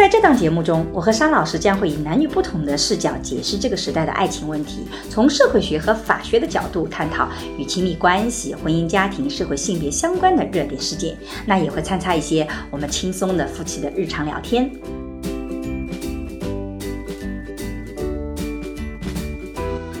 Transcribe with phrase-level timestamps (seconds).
[0.00, 11.14] 在这档节目中，我和沙老师将会以男女不同的视角解释这个时代的爱情问题，从社会学和法学的角度探讨与亲密关系、婚姻家庭、社会性别相关的热点事件。
[11.44, 14.70] 那也会参差一些我们轻松的夫妻的日常聊天。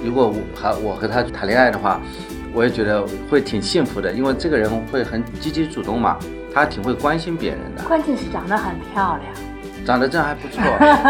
[0.02, 2.00] 如果我和我和他谈恋爱的话，
[2.54, 6.18] 我也觉得会挺幸福的，因为这个人会很积极主动嘛，
[6.54, 7.84] 他挺会关心别人的。
[7.84, 9.49] 关键是长得很漂亮。
[9.84, 10.62] 长得真还不错，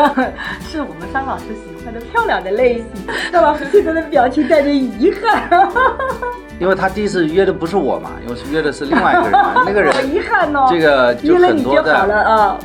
[0.70, 2.86] 是我们张老师喜欢的漂亮的类型。
[3.32, 5.48] 张老师现在的表情带着遗憾，
[6.58, 10.68] 因为他第一次约的不是我嘛，因为是约的是另外一个人， 那个人好遗憾哦。
[10.70, 11.98] 这个就很多的。
[11.98, 12.58] 好了啊。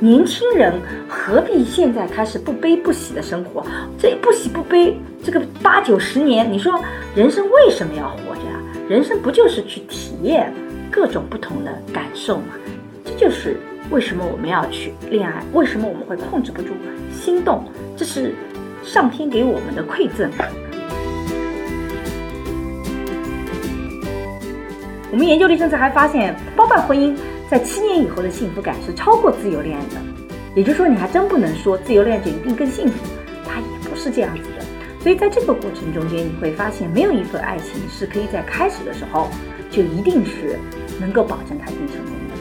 [0.00, 0.74] 年轻人
[1.08, 3.64] 何必现在开始不悲不喜的生活？
[3.98, 6.78] 这不喜不悲，这个八九十年，你说
[7.14, 8.60] 人生为什么要活着啊？
[8.86, 10.52] 人生不就是去体验？
[10.94, 12.54] 各种不同的感受嘛，
[13.04, 13.56] 这就是
[13.90, 16.68] 为什么我们要去恋爱，为什么我们会控制不住
[17.12, 17.64] 心动，
[17.96, 18.32] 这是
[18.84, 20.30] 上天给我们的馈赠。
[25.10, 27.12] 我们研究了一阵子，还发现包办婚姻
[27.50, 30.00] 在七年以后的幸福感是超过自由恋爱的，
[30.54, 33.04] 也就是说，你还真不能说自由恋爱就一定更幸福，
[33.44, 34.64] 它也不是这样子的。
[35.00, 39.28] 所以在这个过程中间，你会发现没有一份爱情是可以在开始的时候
[39.74, 40.56] 就一定是。
[41.00, 42.34] 能够保证他一定成功的。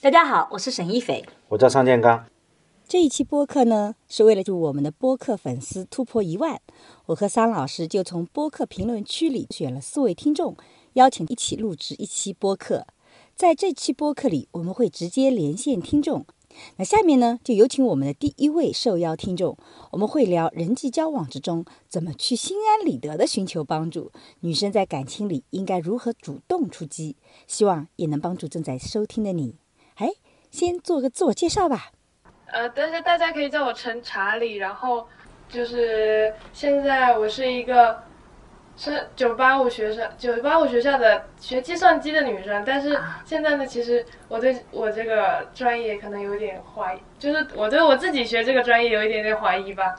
[0.00, 2.26] 大家好，我是沈一斐，我叫桑建刚。
[2.88, 6.60] 这一期播客呢，是为了祝我们的播客粉丝突破一万，
[7.06, 10.56] 我和桑老师就从播客评论区里选了四位听众，
[10.94, 12.88] 邀请一起录制一期播客。
[13.36, 16.26] 在这期播客里，我们会直接连线听众。
[16.76, 19.56] 那下面呢，就有请我们的第一位受邀听众。
[19.90, 29.56] 我们会聊人际交往之中怎么去心安理得的寻求帮助，女生在感情里应该如何主动出击，希望也能帮助正在收听的你。
[29.96, 30.10] 哎，
[30.50, 31.92] 先做个自我介绍吧。
[32.46, 35.06] 呃，但是大家可以叫我陈查理，然后
[35.48, 38.02] 就是现在我是一个。
[38.76, 49.94] 是九八五学生，九八五学校的学计算机的女生，但是现在呢，其实我对我这个专业可能有点怀疑，就是我对我自己学这个专业有一点点怀疑吧。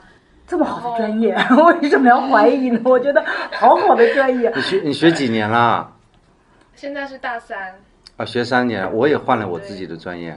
[0.46, 1.34] 这么好的专业，
[1.80, 2.78] 为什么要怀疑呢？
[2.84, 4.52] 我觉得好好的专业。
[4.54, 5.90] 你学你学几年了？
[6.76, 7.74] 现在是大三。
[8.18, 10.36] 啊，学三年，我也换了我自己的专业，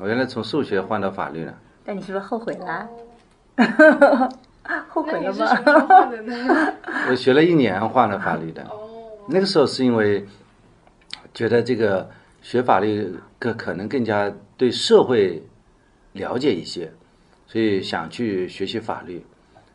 [0.00, 1.54] 我原来从数学换到法律了。
[1.84, 2.88] 但你是不是后悔了？
[4.88, 6.72] 后悔了吗？
[7.10, 8.66] 我学了一年换了法律的。
[9.28, 10.26] 那个时候是因为
[11.32, 12.08] 觉得这个
[12.42, 15.42] 学法律更可能更加对社会
[16.12, 16.92] 了解一些，
[17.46, 19.24] 所以想去学习法律。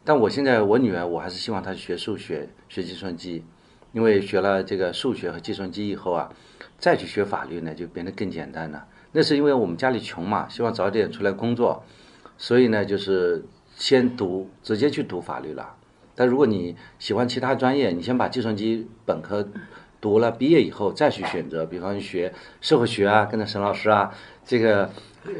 [0.04, 3.44] 但我现在我女儿我还是希望她学数学、学计算机，
[3.92, 6.32] 因为学了这个数学和计算机以后啊，
[6.80, 8.88] 再去学法律呢就变得更简单了。
[9.12, 11.84] 那是因为我们家里穷嘛，希望早点出来工作，
[12.40, 13.46] 所以呢就是。
[13.80, 15.76] 先读，直接去读法律了。
[16.14, 19.50] 但如果你喜欢其他专业，你先把计算机本科
[20.02, 24.12] 读了，毕业以后再去选择，比方学社会学啊，跟着沈老师啊，
[24.46, 24.90] 这个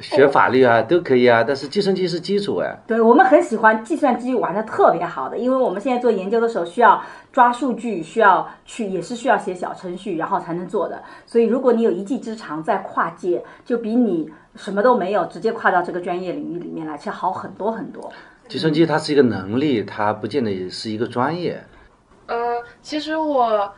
[0.02, 1.44] 学法律啊都可以啊。
[1.44, 2.78] 但是计算机是基础哎。
[2.86, 11.02] 对我们很喜欢计算机玩的特别好的，因为我们现在做研究的时候需要抓数据，需要去也是需要写小程序，然后才能做的。
[11.26, 18.12] 所以如果你有一技之长，再跨界，就比你什么都没有直接跨到这个专业领域里面来，其实好很多很多。
[18.50, 21.64] 计算机它是一个能力，它不见得是一个专业。
[22.26, 22.36] 呃，
[22.82, 23.72] 其实我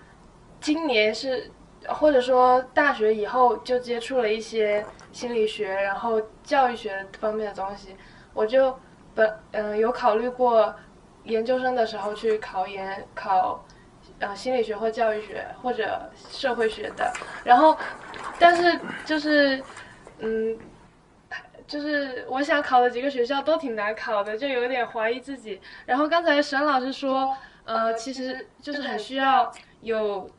[0.61, 1.51] 今年是，
[1.87, 7.95] 或者说大学以后就接触了一些心理学，然后教育学方面的东西。
[8.33, 8.79] 我就
[9.13, 10.73] 本嗯有考虑过
[11.23, 13.65] 研究生的时候去考研，考
[14.19, 17.11] 呃心理学或教育学或者社会学的。
[17.43, 17.75] 然后，
[18.39, 19.61] 但是就是
[20.19, 20.57] 嗯。
[21.67, 25.61] 就是我想考的几个学校都挺难考的，就有点怀疑自己。
[25.85, 27.33] 然后刚才沈老师说，
[27.63, 29.49] 呃，其实就是很需要
[29.79, 30.29] 有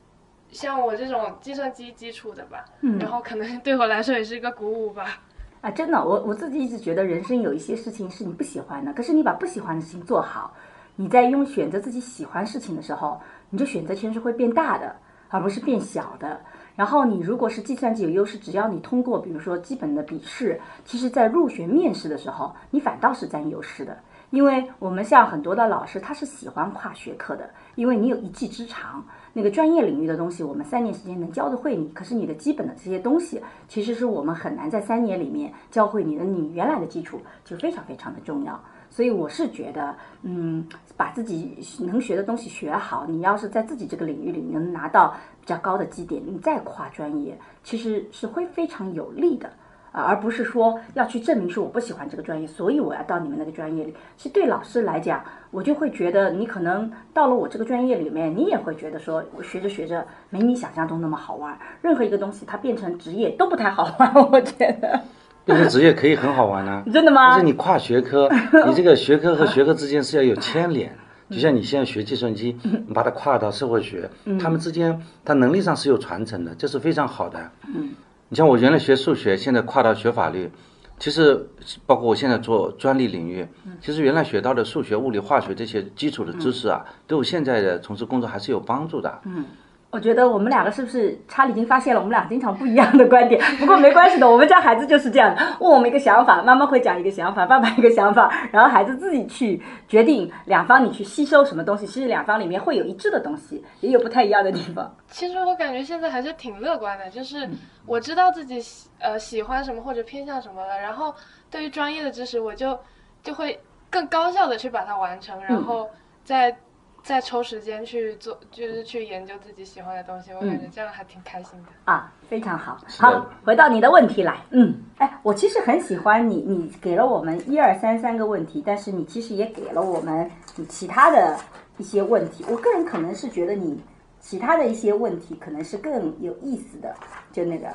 [0.52, 2.64] 像我这种计算机基础的吧。
[2.82, 2.98] 嗯。
[2.98, 5.20] 然后可能对我来说也是一个鼓舞吧。
[5.60, 10.52] 啊，真的，我我自己一直觉得人生有一些事情是你不喜欢的，可是你把不喜欢的事情做好，
[10.96, 14.96] 你在用选择自己喜欢事情的时候，你就选择权是会变大的，
[15.28, 16.40] 而不是变小的。
[16.74, 23.96] 然后你如果是计算机有优势，只要你通过比如说基本的笔试，其实在入学面试的时候，你反倒是占优势的。
[24.30, 31.88] 因为我们像很多的老师，他是喜欢跨学科的，因为你有一技之长，那个专业领域的东西，我们三年时间能教得会你。
[31.94, 36.24] 可是你的基本的这些东西，其实是我们很难在三年里面教会你的。
[36.24, 38.60] 你原来的基础就非常非常的重要。
[38.90, 40.66] 所以我是觉得，嗯，
[40.98, 49.50] 把自己能学的东西学好，你要是在自己这个领域里能拿到比较高的绩点，你再跨专业，其实是会非常有利的。
[49.92, 53.94] 啊，而不是说要去证明说我不喜欢这个专业，所以我要到你们那个专业里。
[54.16, 61.58] 其实对老师来讲，我就会觉得你可能到了我这个专业里面，你也会觉得说我学着学着没你想象中那么好玩。
[61.82, 65.00] 任何一个东西它变成职业都不太好玩，我觉得。
[65.44, 66.82] 变成职业可以很好玩呢。
[66.92, 67.30] 真的吗？
[67.30, 68.30] 但是你跨学科，
[68.66, 70.96] 你这个学科和学科之间是要有牵连。
[71.28, 74.08] 就像你现在学计算机，你把它跨到社会学，
[74.38, 77.38] 他们之间它能力上是有传承的，这是非常好的。
[77.74, 77.90] 嗯。
[78.32, 80.50] 你像我原来学数学，现在跨到学法律，
[80.98, 81.50] 其实
[81.84, 83.46] 包括我现在做专利领域，
[83.78, 89.20] 其实原来学到的数学、物理、化学这些基础的知识啊，对我现在的从事工作还是有帮助的。
[89.26, 89.44] 嗯。
[89.92, 93.38] 我觉得我们两个是不是查理已经发现了我们俩经常不一样的观点？
[93.58, 101.86] 不过没关系的，我们家孩子就是这样的，问我们一个想法，妈妈会讲一个想法，爸爸一个想法，然后孩子自己去决定两方你去吸收什么东西。
[101.86, 104.90] 其实两方里面会有一致的东西，也有不太一样的地方。
[105.08, 107.46] 其实我感觉现在还是挺乐观的，就是
[107.84, 111.14] 我知道自己喜呃喜欢什么或者偏向什么了，然后
[111.50, 112.78] 对于专业的知识，我就
[113.22, 113.60] 就会
[113.90, 115.86] 更高效的去把它完成，然后
[116.24, 116.56] 再。
[117.02, 122.78] 再抽时间去做，就是去研究自己喜欢的东西，我感觉这样还挺开心的啊，非常好。
[122.98, 131.36] 好，回到你的问题来，嗯，哎，我其实很喜欢你，你给了我们一二三三个问题，但是你其实也给了我们你其他的
[131.76, 132.44] 一些问题。
[132.48, 133.82] 我个人可能是觉得你
[134.20, 136.94] 其他的一些问题可能是更有意思的，
[137.32, 137.66] 就那个。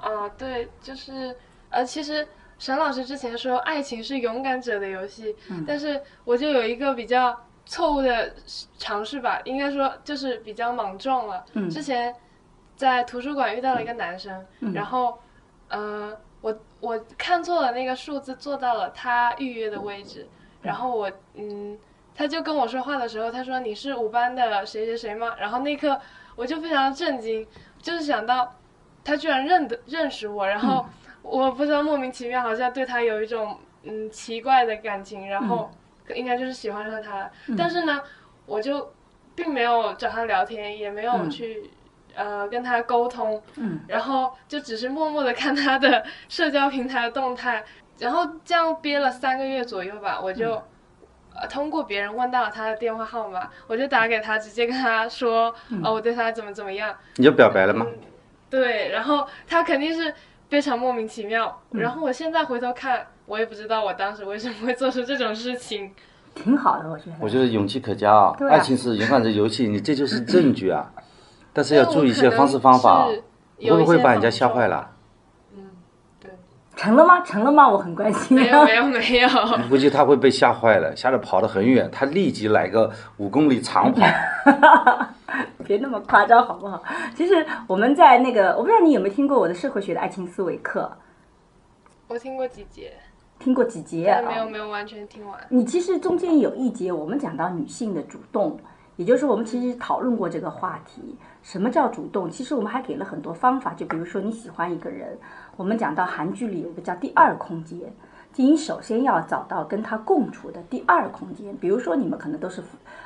[0.00, 1.32] 啊，对，就是
[1.70, 2.26] 呃，其实
[2.58, 7.38] 沈老师之前说爱情是勇敢者的游戏，但是我就有一个比较。
[7.68, 8.34] 错误的
[8.78, 11.44] 尝试吧，应该说就是比较莽撞了。
[11.70, 12.14] 之前
[12.74, 14.42] 在图书馆遇到了一个男生，
[14.72, 15.18] 然后，
[15.68, 20.26] 呃，我我看错了那个数字，坐到了他预约的位置，
[20.62, 21.78] 然后我嗯，
[22.14, 25.36] 他就跟我说话的时候，他说你是五班的谁谁谁吗？
[25.38, 26.00] 然后那刻
[26.36, 27.46] 我就非常震惊，
[27.82, 28.54] 就是想到
[29.04, 30.86] 他居然认得认识我，然后
[31.20, 35.70] 我不知道莫名其妙好像对他有一种嗯奇怪的感情，然后。
[36.14, 38.00] 应该就是喜欢上他，但是呢，
[38.46, 38.92] 我就
[39.34, 41.70] 并没有找他聊天，也没有去
[42.14, 43.80] 呃跟他沟通，嗯。
[43.88, 47.64] 然后就只是默默的看他的 社交平台的动态，
[47.98, 50.54] 然后这样憋了三个月左右吧，我就
[51.34, 57.86] 呃通过别人问到了他的电话号码，我就打给他，直接跟他说，哦，我对他怎么怎么样，你就表白了吗？
[58.50, 60.14] 对，然后他肯定是
[60.48, 63.06] 非常莫名其妙，然后我现在回头看。
[63.28, 65.92] 我也不知道我当时为什么会做出这种事情，
[66.34, 67.12] 挺好的，我觉得。
[67.20, 68.34] 我觉得勇气可嘉啊！
[68.48, 70.90] 爱情是勇敢的游戏，你这就是证据啊！
[71.52, 73.06] 但是要注意一些方式方法，
[73.60, 74.90] 会不会把人家吓坏了？
[75.54, 75.62] 嗯，
[76.18, 76.30] 对。
[76.74, 77.20] 成了吗？
[77.20, 77.68] 成了吗？
[77.68, 78.34] 我很关心。
[78.34, 79.28] 没有没有没有。
[79.68, 84.06] 估计他会被吓坏了，吓得跑得很远，他立即来个五公里长跑。
[85.66, 86.82] 别那么夸张好不好？
[87.14, 90.90] 其实我们在那个，我不知道你有没有听过我的社会学的爱情思维课。
[92.06, 92.92] 我听过几节。
[93.38, 94.20] 听过几节？
[94.26, 95.38] 没有没有完全听完。
[95.48, 98.58] 你其实中间有一节，我们讲到女性的主动，
[98.96, 101.16] 也就是我们其实讨论过这个话题。
[101.42, 102.28] 什么叫主动？
[102.28, 105.16] 其实我们还给了很多方法，就比如说你喜欢一个人，
[105.56, 107.78] 我们讲到韩剧里有个叫第二空间，
[108.32, 111.56] 就你首先要找到跟他共处的第二空间。
[111.56, 112.62] 比如说你们可能都是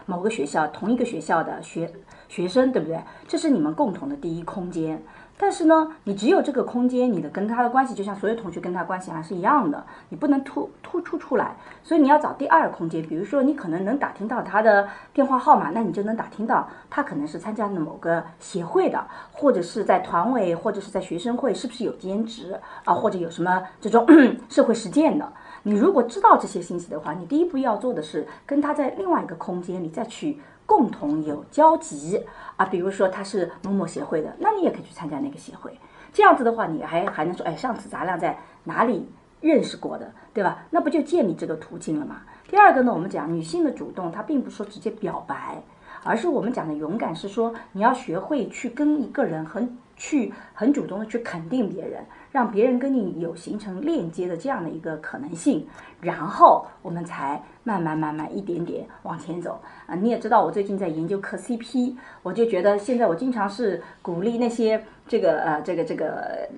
[0.06, 1.92] 某个学校同一个学校的学
[2.28, 2.98] 学生，对不对？
[3.28, 5.00] 这是你们共同的第一空间。
[5.42, 11.56] 但是呢，你只有这个空间，你的跟他的关系就像所有同学跟他关系还是一样的，你不能突突出出来。
[11.82, 24.06] 所以你要找第二空间，比如说你可能能打听到他的电话号码，那你就能打听到他可能是参加的某个协会的，或者是在团委，或者是在学生会，是不是有兼职啊，或者有什么这种
[24.48, 25.32] 社会实践的。
[25.64, 30.38] 你如果知道这些信息的话，你第一步要做的是跟他在另外一个空间里再去。
[30.66, 32.24] 共同有交集
[32.56, 35.78] 啊，比如说他是某某协会的，那你也可以去参加那个协会。
[36.12, 39.08] 这样子的话，你还还能说，哎，上次咱俩在哪里
[39.40, 40.64] 认识过的，对吧？
[40.70, 42.22] 那不就建立这个途径了吗？
[42.48, 45.62] 第二个呢，我们讲女性的主动，她并不是说直接表白，
[46.04, 55.66] 而是我们讲的勇敢，是说你要学会去跟一个人很去很主动的去肯定别人，让别人跟你有形成链接的这样的一个可能性，
[56.00, 59.94] 然后我们才慢慢慢慢一点点往前走啊！
[59.94, 66.06] 你也知道，我最近在研究磕 CP，我就觉得现在我经常是鼓励那些这个呃这个这个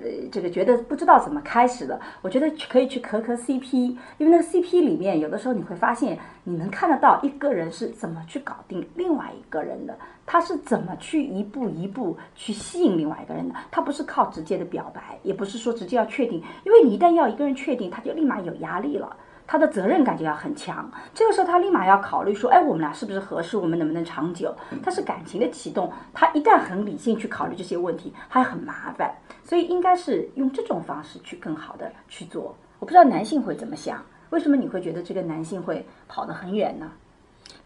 [0.02, 9.96] 呃这个觉得不知道怎么开始的，我觉得可以去磕磕 CP，因为那个 CP 里面有的时候你会发现，你能看得到一个人是怎么去搞定另外一个人的。
[10.26, 13.54] 他是怎么去一步一步去吸引另外一个人的？
[13.70, 20.90] 他不是靠直接的表白，也不是说直接要确定，因为你一旦要一个人确定，他就立马有压力了，他的责任感就要很强。
[21.12, 23.56] 这个时候他立马要考虑说，哎，我们俩是不是合适？
[23.56, 24.54] 我们能不能长久？
[24.82, 29.14] 但是感情的启动，他一旦很理性去考虑这些问题，还很麻烦。
[29.42, 32.56] 所以应该是用这种方式去更好的去做。
[32.78, 34.02] 我不知道男性会怎么想？
[34.30, 36.90] 为什么你会觉得这个男性会跑得很远呢？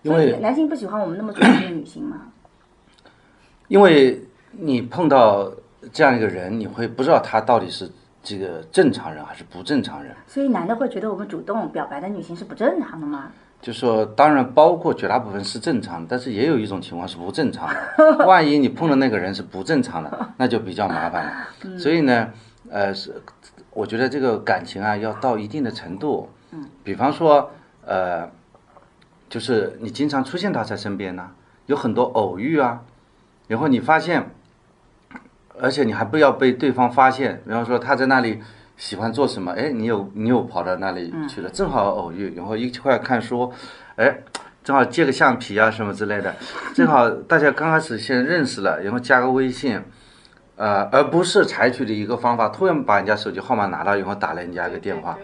[0.02, 2.32] 因为男性不喜欢我们那么主动的女性吗？
[3.68, 4.20] 因为
[4.52, 5.50] 你碰到
[5.92, 7.90] 这样一个人，你会不知道他到底是
[8.23, 10.14] 这个正常人还是不正常人。
[10.26, 13.30] 所以男的会觉得我们主动表白的女性是不正常的吗？
[13.61, 18.25] 就说当然包括绝大部分是正常，但是也有一种情况是不正常的。
[18.26, 21.78] 万一你碰的那个人是不正常的，那就比较麻烦了。
[21.78, 22.30] 所以呢，
[22.70, 23.20] 呃，是
[23.70, 26.28] 我觉得这个感情啊要到一定的程度。
[26.52, 26.68] 嗯。
[26.85, 27.50] 比方说，
[27.85, 28.30] 呃，
[29.28, 31.30] 就是你经常出现他在身边呢，
[31.66, 32.82] 有很多偶遇啊。
[33.49, 34.30] 然后你发现，
[35.61, 37.43] 而且你还不要被对方发现。
[37.47, 38.41] 比方说他在那里
[38.77, 43.53] 喜欢做什么，哎，你有你又跑到那里去了，正好偶遇，然后一块看书，
[43.97, 44.19] 哎，
[44.62, 46.35] 正好借个橡皮啊什么之类的，
[46.75, 49.83] 正好大家刚开始先认识了，然后加个微信，
[50.57, 55.19] 呃，而不是采取的一个方法，突然把人家手机号码拿到，然后打了人家一个电话，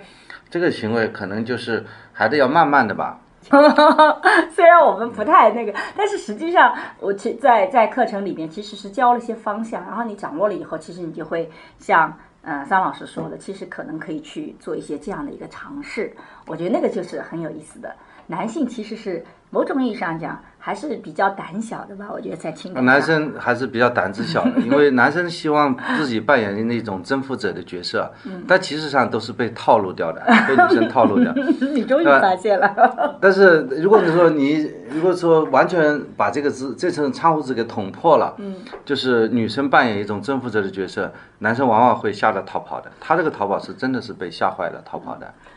[0.50, 3.20] 这个行为可能就是还得要慢慢的吧。
[4.50, 16.14] 虽然我们不太那个，但是实际上，我其在在课程里面其实是教了些方向，然后你掌握了以后，其实你就会像呃桑老师说的，其实可能可以去做一些这样的一个尝试。
[16.46, 17.94] 我觉得那个就是很有意思的。
[18.26, 19.22] 男性其实是
[19.54, 20.38] 某种意义上讲。
[20.64, 28.10] 还是比较胆小的吧，我觉得在情感男生还是比较胆子小的，因为男生希望自己扮演的那种征服者的角色，
[28.48, 31.30] 但其实上都是被套路掉的，被女生套路掉。
[31.74, 33.18] 你终于发现了。
[33.20, 38.54] 但是如果你说你如果说完全把这个字这层窗户纸给捅破了，嗯，
[38.86, 42.90] 就是女生扮演一种征服者的角色，男生往往会吓得逃跑的。
[42.98, 45.26] 他这个逃跑是真的是被吓坏了逃跑的。
[45.26, 45.53] 嗯，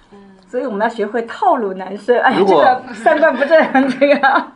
[0.48, 4.48] 所以我们要学会套路男生，哎，这个三观不正，这个。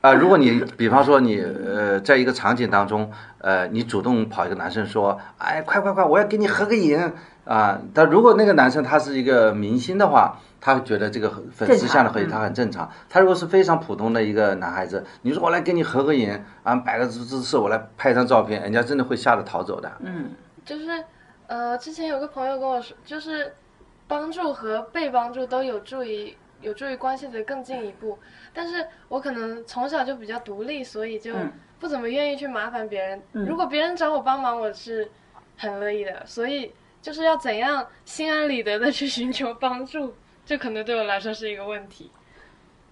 [0.00, 3.08] 啊，如果你比方说你呃，在一个场景当中，
[3.38, 7.12] 呃，你主动跑一个男生说，哎，快快快，我要给你合个影
[7.44, 7.78] 啊！
[7.94, 12.90] 但如果那个男生他是一个明星的话，他觉得这个粉丝向的合影他很正常。
[13.08, 19.90] 他如果是非常普通的一个男孩子，你说我来给你合个影啊，摆个姿姿势，我来拍一张照片，人家真的会吓得逃走的。
[20.00, 20.30] 嗯，
[20.64, 21.04] 就是
[21.46, 23.54] 呃，之前有个朋友跟我说，就是
[24.12, 28.18] 帮助和被帮助都有助于有助于关系的更进一步。
[28.52, 31.34] 但是我可能从小就比较独立，所以就
[31.80, 33.22] 不怎么愿意去麻烦别人。
[33.32, 35.10] 如果别人找我帮忙，我是
[35.56, 36.22] 很乐意的。
[36.26, 40.12] 所以就是要怎样心安理得的去寻求帮助，
[40.44, 42.10] 这可能对我来说是一个问题。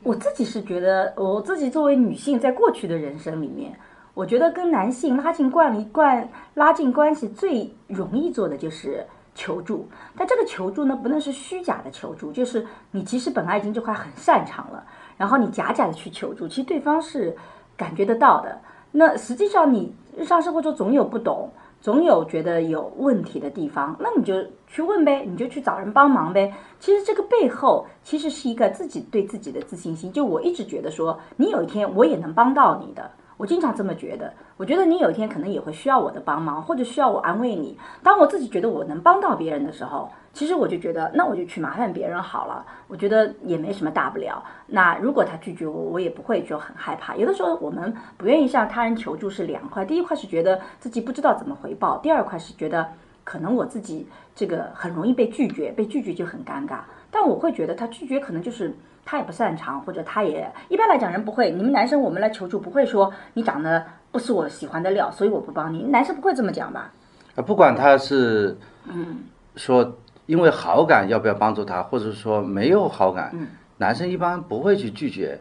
[0.02, 3.78] 我自己是觉得，我自己作为女性，在过去的人生里面，
[4.14, 9.06] 我觉得跟男性拉近关关拉近关系最容易做的就是
[9.40, 9.88] 求助。
[10.18, 14.84] 但这个求助呢，不能是虚假的求助，就是你其实本来已经这块很擅长了。
[15.16, 17.34] 然后你假假的去求助，其实对方是
[17.74, 18.60] 感觉得到的。
[18.92, 24.34] 那实际上你日常生活中总有不懂，总有觉得有问题的地方，那你就
[24.66, 26.52] 去问呗，你就去找人帮忙呗。
[26.78, 30.12] 其实这个背后其实是一个自己对自己的自信心。
[30.12, 33.10] 就我一直觉得说，你有一天我也能帮到你的。
[33.40, 37.74] 我经常这么觉得，我觉得你有一天可能也会需要我的帮忙，或者需要我安慰你。
[38.02, 42.66] 当我自己觉得我能帮到别人的时候，其实我就觉得，那我就去麻烦别人好了。
[42.86, 44.44] 我觉得也没什么大不了。
[44.66, 47.16] 那如果他拒绝我，我也不会就很害怕。
[47.16, 52.86] 有的时候我们不愿意向他人求助是两块，第一块是觉得自己不知道怎么回报，第二块是觉得
[53.24, 56.80] 可能我自己这个很容易被拒绝，被拒绝就很尴尬。
[57.10, 58.76] 但我会觉得他拒绝可能就是。
[59.10, 61.50] 他也不擅长，或者他也一般来讲人不会。
[61.50, 65.82] 你们男生我们来求助不会说你长得不是我喜欢的料，所以我不帮你。
[65.82, 66.92] 男生不会这么讲吧？
[67.34, 69.24] 啊，不管他是嗯
[69.56, 73.34] 说因为好感要不要帮助他，或者说没有好感，
[73.78, 75.40] 男生一般不会去拒绝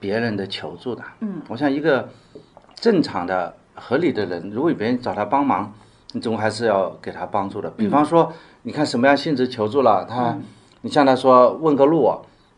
[0.00, 1.02] 别人的求助的。
[1.20, 2.08] 嗯，我想一个
[2.74, 5.70] 正常的合理的人，如果别人找他帮忙，
[6.12, 7.68] 你总还是要给他帮助的。
[7.72, 8.32] 比方说，
[8.62, 10.38] 你看什么样性质求助了，他
[10.80, 12.10] 你向他说问个路。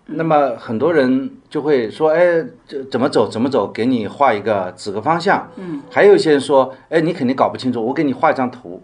[0.07, 3.29] 那么很多人就会说，哎，这怎么走？
[3.29, 3.67] 怎么走？
[3.67, 5.49] 给你画一个指个方向。
[5.57, 5.83] 嗯。
[5.91, 8.83] 还有一些人说，哎，你肯定搞不清楚，我给你画一张图。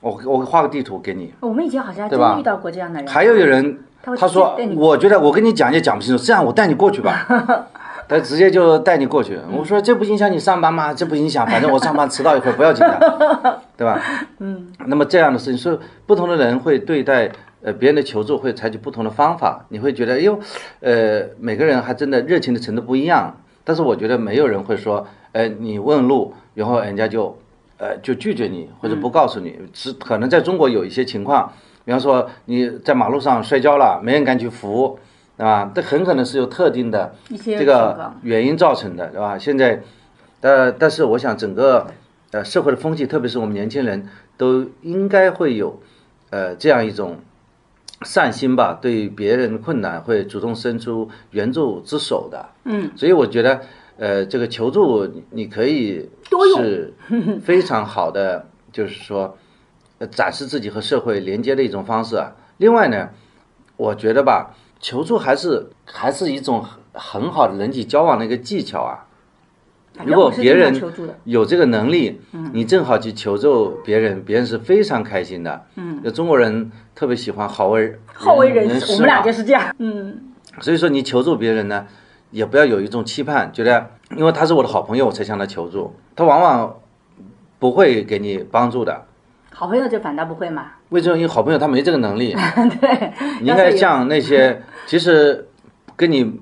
[0.00, 1.32] 我我画个地图给你。
[1.38, 2.08] 我们以前好像
[2.38, 3.08] 遇到过这样的人。
[3.08, 7.24] 还有有人他说，我觉得我跟你讲也讲不清楚，这样我带你过去吧。
[8.08, 9.38] 他直接就带你过去。
[9.56, 10.92] 我说这不影响你上班吗？
[10.92, 14.02] 这不影响，反正我上班迟到一会儿不要紧的，对吧？
[14.40, 14.72] 嗯。
[14.86, 17.30] 那么这样的事情，所以不同的人会对待
[17.62, 19.66] 呃别人的求助会采取不同的方法。
[19.68, 20.38] 你会觉得，哎呦，
[20.80, 23.36] 呃，每个人还真的热情的程度不一样。
[23.64, 27.38] 但是我觉得没有人会说，呃，你问路，然后人家就
[27.78, 29.58] 呃就拒绝你或者不告诉你。
[29.72, 31.52] 只可能在中国有一些情况，
[31.84, 34.98] 比方说你在马路上摔跤了，没人敢去扶。
[35.34, 35.72] 对吧？
[35.74, 39.36] 这很可能是有特定的这个原因造成的，对吧？
[39.38, 39.80] 现在，
[40.42, 41.86] 呃，但是我想整个
[42.32, 45.80] 呃社会的风气，特别是我们年轻人，都应该会有
[46.28, 47.16] 呃这样一种
[48.04, 52.48] 善心吧，对别人困难会主动伸出援助之手的。
[52.64, 53.60] 嗯，所以我觉得，
[53.96, 56.08] 呃，这个求助你你可以
[56.56, 56.92] 是
[57.44, 59.36] 非常好的，就是说，
[59.98, 62.32] 呃，展示自己和社会连接的一种方式啊。
[62.58, 63.10] 另外呢，
[63.76, 69.06] 我觉得吧，求助还是还是一种很很好的人际交往的一个技巧啊。
[70.06, 70.74] 如果别人
[71.24, 72.18] 有这个能力，
[72.54, 75.66] 你正好去求助别人，别人是非常开心的。
[75.76, 79.74] 嗯，中国人特别喜欢好为好为人师，人我们俩就是这样。
[79.78, 81.86] 嗯，所以说你求助别人呢，
[82.30, 86.76] 也不要有一种期盼，觉得因为他是我的好朋友，我才向他求助，他往往
[87.58, 89.06] 不会给你帮助的。
[89.54, 90.72] 好朋友就反倒不会嘛。
[90.88, 91.16] 为什么？
[91.16, 92.34] 因为好朋友他没这个能力，
[92.80, 95.48] 对，你应该像那些 其实
[95.96, 96.40] 跟你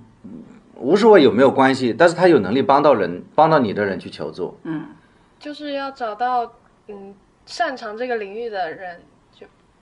[0.77, 4.59] 无所谓有没有关系，但是他有能力帮到人、帮到你的人去求助。
[4.65, 4.85] 嗯
[5.39, 6.53] 就是要找到
[6.89, 7.15] 嗯
[7.47, 9.10] 擅长这个领域的人，就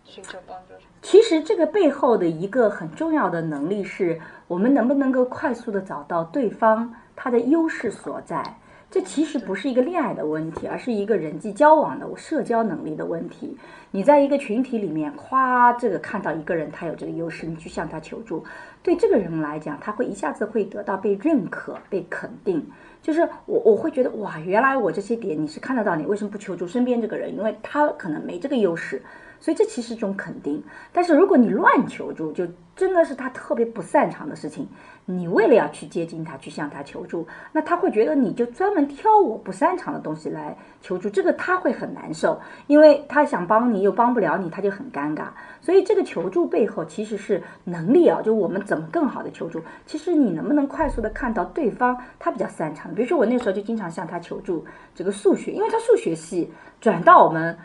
[0.09, 0.75] 寻求帮助。
[1.03, 8.57] 其实这个背后的一个很重要的能力是，我们能不能够快速的找到对方他的优势所在。
[8.91, 13.55] 这其实不是一个恋爱的问题，而是一个人际交往的社交能力的问题。
[13.91, 18.43] 你在一个群体里面，夸这个看到一个人他有这个优势，你去向他求助，
[18.83, 22.67] 对这个人来讲，他会一下子会得到被认可、被肯定。
[23.03, 27.37] 就是我我会觉得哇，原来我这些点你是看得到，你为什么不求助身边这个人？
[27.37, 29.03] 因为他可能没这个优势，
[29.41, 30.63] 所以这其实是一种肯定。
[30.93, 32.47] 但是如果你乱求助，就
[32.77, 34.69] 真的是他特别不擅长的事情，
[35.05, 45.27] 你为了要去接近他，去向他求助，那他会觉得你就专门挑我不擅长的东西来求助，这个他会很难受，因为他想帮你又帮不了你，他就很尴尬。
[45.61, 49.61] 所以这个求助背后其实是能力啊，就我们怎么更好的求助。
[49.85, 57.59] 其实你能不能快速的看到对方他比较擅长，比如说我那时候就经常向他求助这个数学，因为他数学系转到我们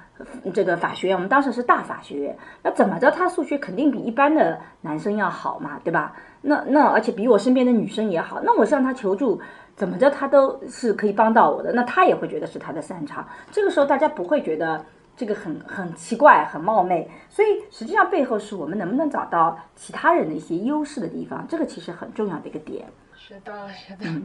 [0.54, 6.15] 这个法学院，我们当时是大法学院，那怎么着他数学肯定比一般的男生要好嘛，对吧？
[6.41, 9.41] 那那而且比我身边的女生也好，那我向他求助。
[9.76, 13.28] 怎么着，他都是可以帮到我的，那他也会觉得是他的擅长。
[13.52, 14.86] 这个时候，大家不会觉得
[15.17, 22.86] 这个很很奇怪、很冒昧，所以实际上背后是我们能不能找到其他人的一些优势的地方，这个其实很重要的一个点。
[23.15, 24.21] 学到了，学到了。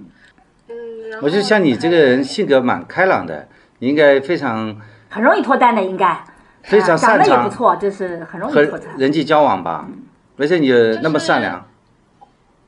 [0.69, 3.49] 嗯，我觉得像你这个人性格蛮开朗的，
[3.79, 6.23] 你应该非常很容易脱单的，应该
[6.63, 8.97] 非常啊长得也不错，就是很容易脱单。
[8.97, 9.89] 人际交往吧，
[10.37, 10.71] 而且你
[11.03, 11.67] 那么善良。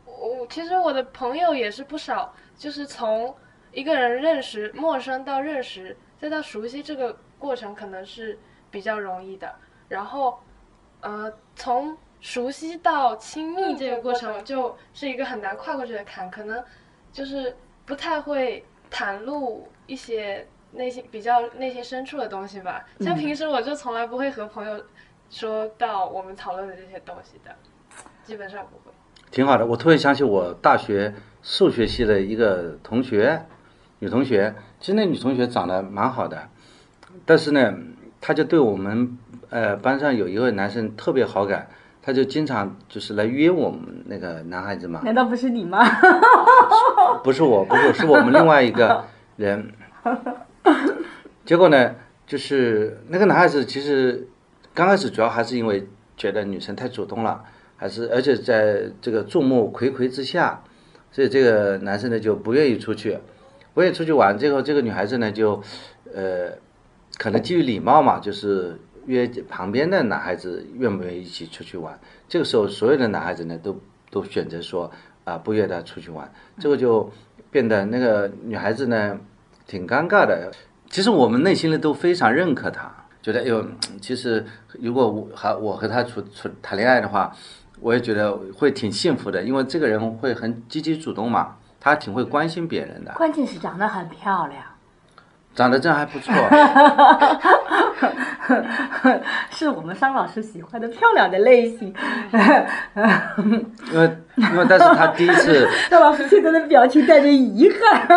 [0.04, 3.34] 我其实我的朋友也是不少，就是从
[3.72, 8.38] 一个人认识陌生到认识，再到熟悉这个过程可能是
[8.70, 9.54] 比较容易的。
[9.88, 10.38] 然后，
[11.00, 16.62] 呃，从熟悉到亲密这个过程就是一个很难跨过去的坎，可能
[17.12, 22.84] 就是不太会袒露一些内心比较内心深处的东西吧。
[23.00, 24.80] 像平时我就从来不会和朋友
[25.28, 27.54] 说到我们讨论的这些东西的，
[28.24, 28.94] 基本上不会。
[29.30, 29.64] 挺好的。
[29.64, 33.46] 我突然想起我大学数学系的一个同学，
[34.00, 36.48] 女同学，其实那女同学长得蛮好的，
[37.24, 37.72] 但是呢，
[38.20, 39.16] 她就对我们
[39.50, 41.68] 呃班上有一位男生特别好感，
[42.02, 45.78] 她就经常就是来约我们那个男孩子嘛，难道不是你吗？
[47.22, 49.04] 不是我，不是，是我们另外一个
[49.36, 49.72] 人。
[51.50, 51.96] 结果呢，
[52.28, 54.28] 就是那个男孩子其实
[54.72, 55.84] 刚开始主要还是因为
[56.16, 57.42] 觉得女生太主动了，
[57.76, 60.62] 还是而且在这个众目睽睽之下，
[61.10, 63.18] 所以这个男生呢就不愿意出去，
[63.74, 64.38] 不愿意出去玩。
[64.38, 65.60] 最后这个女孩子呢就，
[66.14, 66.52] 呃，
[67.18, 71.98] 可能基于礼貌嘛，就是约旁边的男孩子愿不愿意一起出去玩。
[72.28, 73.80] 这个时候所有的男孩子呢都
[74.12, 74.88] 都选择说
[75.24, 77.10] 啊、不约她出去玩，这个就
[77.50, 79.18] 变得那个女孩子呢
[79.66, 80.52] 挺尴尬的。
[80.90, 82.90] 其实我们内心里都非常认可他，
[83.22, 83.64] 觉得哎呦，
[84.02, 84.44] 其实
[84.82, 87.32] 如果我和我和他处处谈恋爱的话，
[87.80, 93.12] 我也觉得会挺幸福的，因为这个人会很积极主动嘛，他挺会关心别人的。
[93.12, 94.60] 关键是长得很漂亮。
[95.54, 96.32] 长得真还不错。
[99.50, 101.92] 是我们商老师喜欢的漂亮的类型。
[103.92, 108.08] 因为因为但是他第一次， 商老师现在的表情带着遗憾。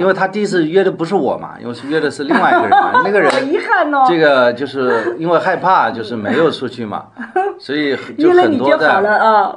[0.00, 4.06] 因为他第一次约的不是我嘛，因为是约的是另外一个人嘛， 那个人好遗憾哦。
[4.08, 7.08] 这个就是因为害怕，就是没有出去嘛，
[7.60, 9.16] 所以就约了你很多就好了的。
[9.22, 9.56] 啊。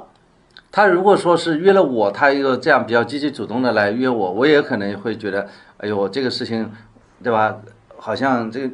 [0.70, 6.70] 他如果说是约了我，他又这样比较积极主动的来约我，我也可能会觉得，哎呦，这个事情，
[7.24, 7.56] 对吧？
[7.98, 8.70] 好像这个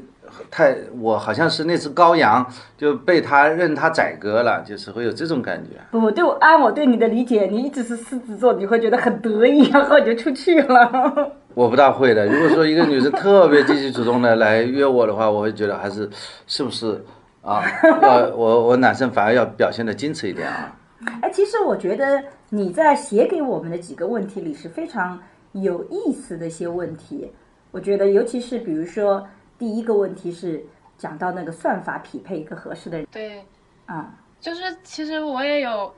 [0.50, 2.44] 太我好像是那只羔羊，
[2.76, 5.80] 就被他任他宰割了，就是会有这种感觉。
[5.92, 11.32] 不不，对我按我对你的理解，你一直是狮子座，你会觉得很得意，然后你就出去了。
[11.60, 12.26] 我不大会的。
[12.26, 16.10] 如果说一个女生特别积极主动的来约我的话，我会觉得还是
[16.48, 17.04] 是不是
[17.42, 17.62] 啊？
[18.02, 20.74] 要我我男生反而要表现的矜持一点啊。
[21.22, 27.30] 哎，其实我觉得你在写给我们的几个问题里是非常有意思的一些问题。
[27.72, 30.66] 我觉得，尤其是比如说第一个问题是
[30.98, 33.44] 讲到那个算法匹配一个合适的人对，
[33.86, 35.94] 啊，就是其实我也有，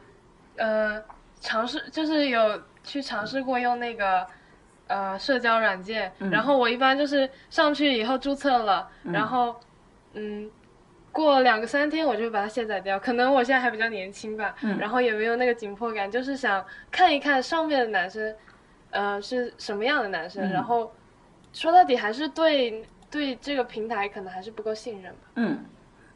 [0.58, 1.00] 呃，
[1.40, 4.26] 尝试，就是有去尝试过用那个，
[4.92, 6.12] 呃，社交软件。
[6.30, 9.56] 然后我一般就是上去以后注册了，然后，
[10.16, 10.52] 嗯，
[11.14, 13.00] 过两个三天我就会把它卸载掉。
[13.00, 18.36] 可能我现在还比较年轻吧，然后也没有那个紧迫感，就是想看一看上面的男生，
[18.90, 20.52] 呃，是什么样的男生。
[20.52, 20.92] 然后
[21.54, 25.20] 说到底还是对对这个平台可能还是不够信任吧。
[25.36, 25.64] 嗯，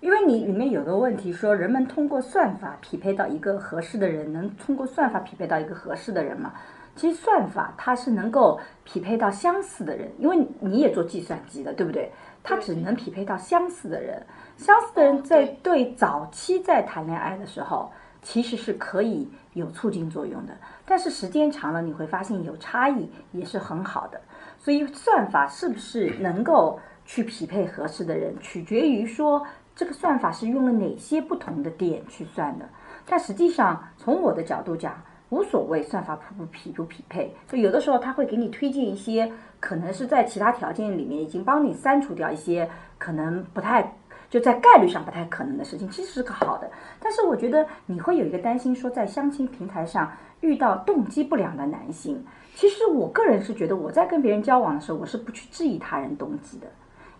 [0.01, 6.53] 因为你里面有个问题说，人们通过算法匹配到一个合适的人，能通过算法匹配到一个合适的人吗？
[6.95, 12.11] 其实算法它是能够匹配到相似的人，因为你也做计算机的，对不对？
[12.41, 20.55] 它只能匹配到相似的人，相似的人在对早期在谈恋爱的时候，其实是可以有促进作用的。
[20.85, 24.21] 但是时间长了，你会发现有差异也是很好的。
[24.57, 32.69] 所以算法是不是能够去匹配合适的人，取决于说这个算法是用了哪些不同的点去算的。
[33.07, 34.93] 但实际上，从我的角度讲，
[35.29, 43.95] 无所谓算法匹不匹不匹配，就有的时候他会给你推荐一些可能是在其他条件里面已经帮你删除掉一些可能不太
[44.29, 46.69] 就在概率上不太可能的事情，其实是个好的。
[46.99, 50.11] 但是我觉得你会有一个担心，说在相亲平台上
[50.41, 56.67] 遇到动机不良的男性，其实我个人是觉得我在跟别人交往的时候，我是不去质疑他人动机的，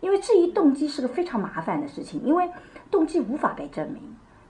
[0.02, 2.50] 因为质疑动机是个非常麻烦的事情，因为
[2.92, 4.02] 动机无法被证明。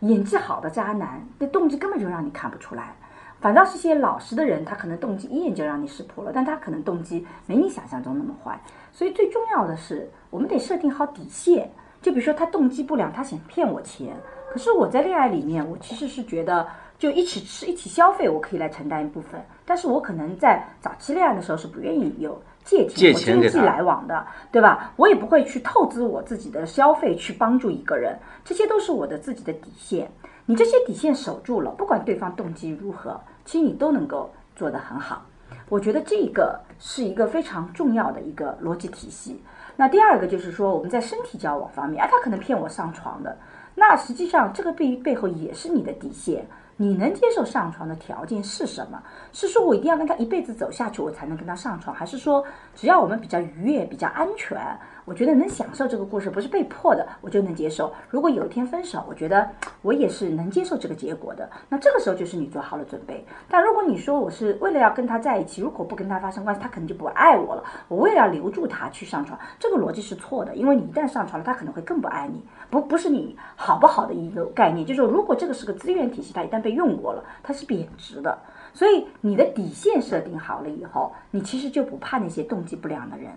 [0.02, 2.96] 演技好的渣男，那动机根本就让你看不出来。
[3.46, 8.60] 反倒是些老实的人，他可能动机一眼就让你识破了，但他可能动机没你想象中那么坏。
[8.92, 11.70] 所以最重要的是，我们得设定好底线。
[12.02, 14.16] 就比如说他动机不良，他想骗我钱，
[14.52, 19.40] 可是我在恋爱里面，我其实是觉得就一起吃、一起消费，我可以来承担一部分。
[19.64, 24.92] 但是我可能在早期恋爱的时候是不愿意有借借钱或经济来往的，对吧？
[24.96, 30.10] 我也不会去透支我自己的消费去帮助一个人，这些都是我的自己的底线。
[30.48, 35.24] 你这些底线守住了，不管对方动机如何，其实你都能够做得很好。
[35.70, 39.42] 我觉得这个是一个非常重要的一个逻辑体系。
[39.78, 43.38] 那第二个就是说，我们在身体交往方面，啊，他可能骗我上床的，
[43.74, 46.46] 那实际上这个背背后也是你的底线。
[46.78, 49.02] 你能接受上床的条件是什么？
[49.32, 52.44] 是说我一定要跟他一辈子走下去，我才能跟他上床，还是说
[52.76, 54.60] 只要我们比较愉悦、比较安全，
[55.06, 57.94] 我觉得能享受这个故事，不是被迫的，我就能接受。
[58.10, 59.48] 如果有一天分手，我觉得
[59.84, 61.48] 我也是能接受这个结果的。
[61.70, 63.24] 那这个时候就是你做好了准备。
[63.48, 67.64] 但如果你说我是为了要跟他在一起，如果不跟他发生关系，他可能就不爱我了。
[67.88, 72.44] 我为了要留住他去上床，这个逻辑是错的，因为你一旦上床了，他可能会更不爱你。
[72.72, 78.36] 不不是你好不好的一个概念，就是说如果这个是个资源体系，它一旦被用过了，它是贬值的。
[78.74, 83.32] 所以你的底线设定好了以后，你其实就不怕那些动机不良的人。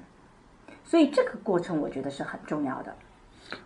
[0.88, 2.94] 所以这个过程我觉得是很重要的。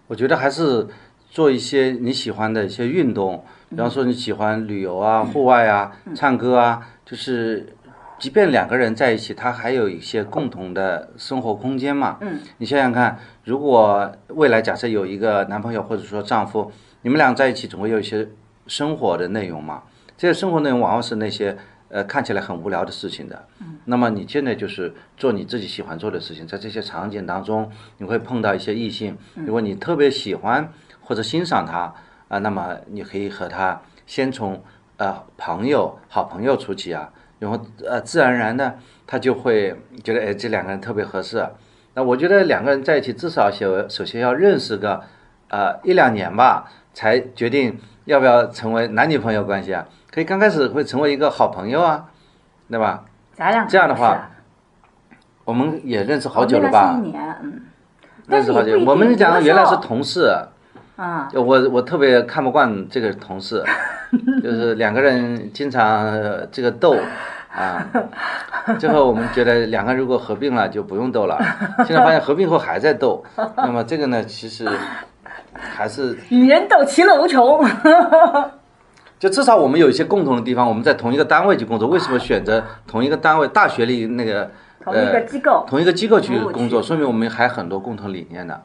[0.08, 0.88] 我觉得还是
[1.30, 7.76] 做一些你喜欢的一些运动，比方说你喜欢旅游啊、户外啊、唱歌啊，就是
[8.18, 12.18] 即便两个人在一起，他还有一些共同的生活空间嘛。
[12.22, 18.28] 嗯，你想想看，如果未来假设有一个男朋友或者说丈夫，你们俩在一起总会有一些
[18.66, 19.84] 生活的内容嘛。
[20.18, 21.56] 这些生活内容往往是那些
[21.92, 23.46] 呃看起来很无聊的事情的。
[23.60, 31.94] 嗯，那么你现在就是做你自己喜欢做的事情，在这些场景当中，你会碰到一些异性，如果你特别喜欢或者欣赏他
[32.28, 34.64] 啊、那么你可以和他先从
[34.96, 41.46] 呃朋友、好朋友出起啊，然后呃自然而然的他就会觉得哎这两个人特别合适。
[41.92, 45.02] 那我觉得两个人在一起至少首首先要认识个
[45.48, 49.86] 呃一两年吧，才决定要不要成为男女朋友关系啊。
[50.12, 52.04] 可以刚开始会成为一个好朋友啊，
[52.70, 53.04] 对吧？
[53.34, 54.30] 咱俩这样的话
[55.44, 57.08] 我们也认识好哦久了吧一？
[57.08, 57.62] 年，嗯，
[58.28, 60.30] 但认识好久我们讲原来是同事，
[60.96, 63.64] 啊，我我特别看不惯这个同事，
[64.42, 66.94] 就是两个人经常呃这个斗
[67.50, 67.82] 啊，
[68.78, 71.38] 最后我们觉得两个人如果合并了就不用斗了，
[71.88, 73.24] 现在发现合并后还在斗，
[73.56, 74.68] 那么这个呢其实
[75.54, 77.64] 还是与人斗其乐无穷。
[79.22, 83.46] 就至少我们有一些共同的地方，我们在同一个单位去工作，为什么选择同一个单位？
[83.46, 88.64] 大学里那个同一个机构呃，同一个机构去工作，说明我们还很多共同理念的。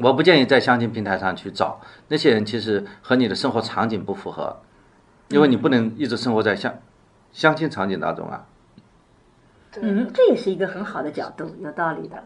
[0.00, 4.56] 我不建议在相亲平台上去找那些人，其实和你的生活场景不符合，
[5.28, 6.74] 因为你不能一直生活在相
[7.30, 8.46] 相亲场景当中啊。
[9.80, 12.20] 嗯，这也是一个很好的角度，有道理的。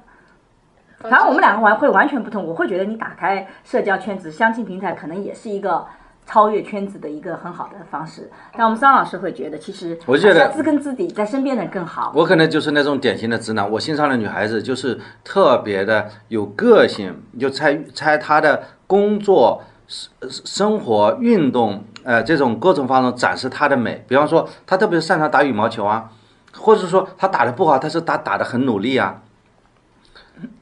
[1.01, 5.87] 反正我们两个完会完全不同，我会觉得你打开社交圈子、相亲平台，可能也是一个
[6.29, 8.31] 超越圈子的一个很好的方式。
[8.53, 12.13] 但我们桑老师会觉得，其实我觉得知根知底，在身边的人更好。
[12.15, 24.05] 我可能就是那种典型的直男，我欣赏的女孩子就是特别的有个性，就猜猜她的工作、生生活、运动，呃，这种各种方面展示她的美。
[24.07, 26.11] 比方说，她特别擅长打羽毛球啊，
[26.55, 29.23] 或者说她打的不好，但是她打的很努力啊。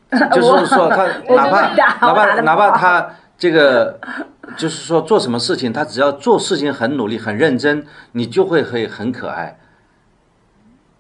[0.33, 3.99] 就是说，她哪怕哪怕哪怕好她这个，
[4.57, 9.59] 就是说做什么事情，他只要做事情很努力、很认真，你就会会很可爱。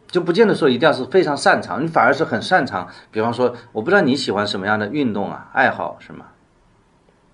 [0.08, 2.88] 就不见得说一定要是非常擅长，你反而是很擅长。
[3.10, 6.26] 比方说，我不知道你喜欢什么样的运动啊，爱好是吗？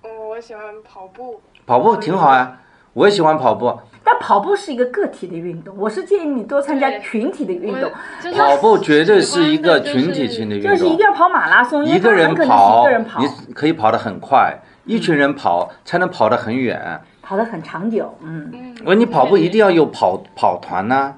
[0.03, 1.41] 嗯，我喜欢跑步。
[1.67, 2.61] 跑步挺好啊，
[2.95, 3.79] 我也喜欢跑步。
[4.05, 7.88] 但跑步是一个个体的运动，我是建议你多参加群体的运动，
[8.21, 12.88] 就是跑步绝对是一个群体性的运动就是一动定，要跑马拉松，一个人，跑，
[13.21, 17.01] 你可以跑得很快，一群人跑才能跑得很远。
[17.23, 18.16] 跑得很长久。
[18.21, 21.14] 嗯，嗯，我说你跑步一定要有跑跑团呐、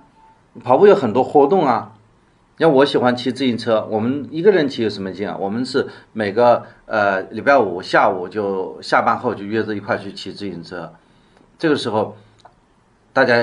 [0.63, 1.93] 跑步有很多活动啊。
[2.59, 5.37] 要我喜欢骑自行车，我们一个人骑有什么劲啊？
[5.37, 10.93] 我们是每个呃礼拜五下午就下班后就约着一块去骑自行车，
[11.59, 12.17] 这个时候
[13.13, 13.35] 大家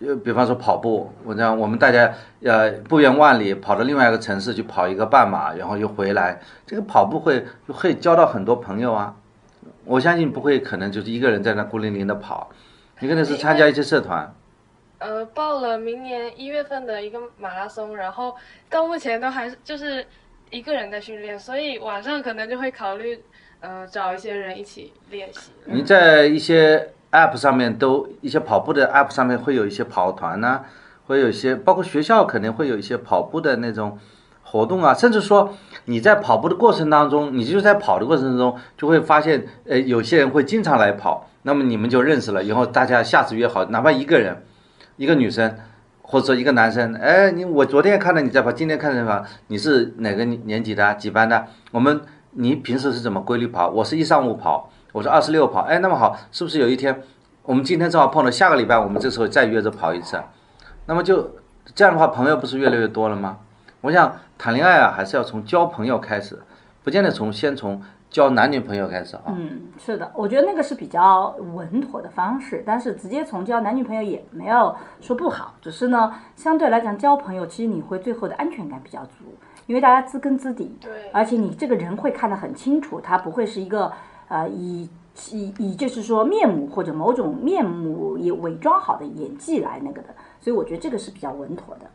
[0.00, 2.12] 呃，比方说跑步，我讲我们大家
[2.42, 9.14] 呃不远万里跑到另外一个城市去跑一个半马，然后又回来，这个跑步会会交到很多朋友啊。
[9.86, 12.50] 我相信不会可能就是一个人在那孤零零的跑，
[12.98, 14.34] 你可能是参加一些社团。
[14.98, 18.34] 呃，报了明年一月份的一个马拉松，然后
[18.68, 20.04] 到目前都还是就是
[20.50, 23.22] 一个人在训练，所以晚上可能就会考虑
[23.60, 25.52] 呃找一些人一起练习。
[25.66, 30.64] 你在一些 App 上面都一些跑步的 App 上面会有一些跑团呐、
[31.06, 33.98] 会有一些包括学校可能会有一些跑步的那种
[34.42, 35.54] 活动啊，甚至说
[35.86, 44.44] 你在跑步的过程当中，你就在跑的过程中就会发现，呃，有些人会经常来跑，那么你们就认识了，以后大家下次约好，哪怕一个人，
[44.96, 45.56] 一个女生。
[46.08, 50.94] 或者说一个男生，哎，你我昨天看到你在跑，今天看到你跑，你是哪个年级的？
[50.94, 51.46] 几班的？
[51.72, 53.68] 我们你平时是怎么规律跑？
[53.70, 57.02] 我是一上午跑，我是二十六跑，哎，那么好，是不是有一天
[57.42, 60.16] 我们今天正好碰到，下个礼拜我们这时候再约着跑一次？
[60.86, 61.28] 那么就
[61.74, 63.38] 这样的话，朋友不是越来越多了吗？
[63.86, 66.36] 我想谈恋爱啊，还是要从交朋友开始，
[66.82, 69.22] 不见得从先从交男女朋友开始啊。
[69.28, 79.36] 嗯，是的，我觉得那个是比较稳妥的方式，但是直接从交男女朋友也没有说不好，只是呢，相对来讲交朋友，其实你会最后的安全感比较足，
[79.68, 83.92] 因为大家知根知底，对而且你这个人会看得很清楚，他不会是一个
[84.26, 84.90] 呃以
[85.30, 90.08] 以以就是说面目或者某种面目也伪装好的演技来那个的，
[90.40, 91.86] 所以我觉得这个是比较稳妥的。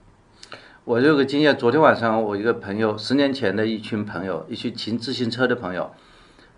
[0.83, 5.91] 我有个经验，昨天晚上我一个朋友，十年前的一群朋友，一群骑自行车的朋友，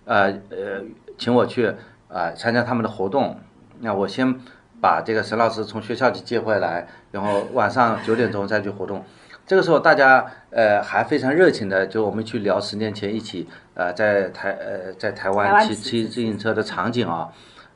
[0.05, 0.81] 呃呃，
[1.17, 1.75] 请我去啊、
[2.07, 3.37] 呃参加他们的活动。
[3.81, 4.39] 那我先
[4.79, 9.03] 把这个沈老师从学校里接回来，然后晚上九点钟再去活动。
[9.45, 17.27] 这个时候大家呃还非常热情的，就我们去聊十年前一起呃在台呃在台台湾骑湾骑骑自行车的场景啊。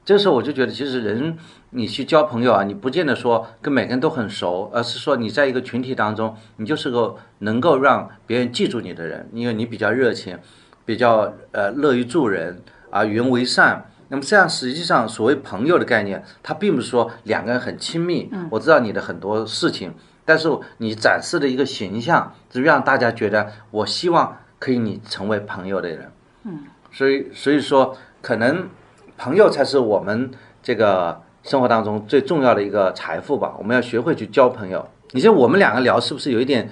[0.07, 1.37] 这时候我就觉得，其实人
[1.71, 10.39] 你去交朋友啊，你不见得说跟每个人都很熟，而是说你在一个群体当中，你就是个能够让别人记住你的人，因为你比较热情，
[10.85, 13.91] 比较呃乐于助人啊，与人为善。
[14.07, 19.93] 那么这样实际上所谓朋友的概念，它并不是说两个人很亲密，我知道你的很多事情，
[20.23, 26.09] 但是你展示的一个形象，是让大家觉得我希望可以你成为朋友的人。
[26.45, 26.59] 嗯，
[26.93, 28.69] 所以所以说可能。
[29.17, 33.55] 朋友才是我们这个生活当中最重要的一个财富吧。
[33.57, 34.87] 我们要学会去交朋友。
[35.11, 36.69] 你像我们两个聊，是不是有一点，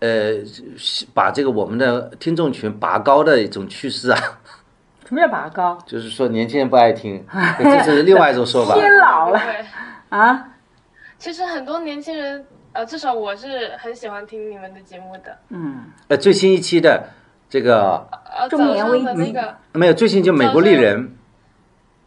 [0.00, 0.34] 呃，
[1.14, 4.18] 把这个我们的听众群拔高的一种趋势啊？
[5.06, 5.78] 什么叫拔高？
[5.86, 7.24] 就是说年轻人不爱听，
[7.58, 8.74] 这是另外一种说法。
[8.74, 9.40] 偏老了，
[10.10, 10.48] 啊！
[11.18, 15.38] 其实很多年轻人呃，至少我是很喜欢听你们的节目的。
[15.48, 17.08] 嗯，呃，最新一期的
[17.48, 18.06] 这个
[18.38, 21.16] 呃，中年危机的那个，没有，最新就美国丽人，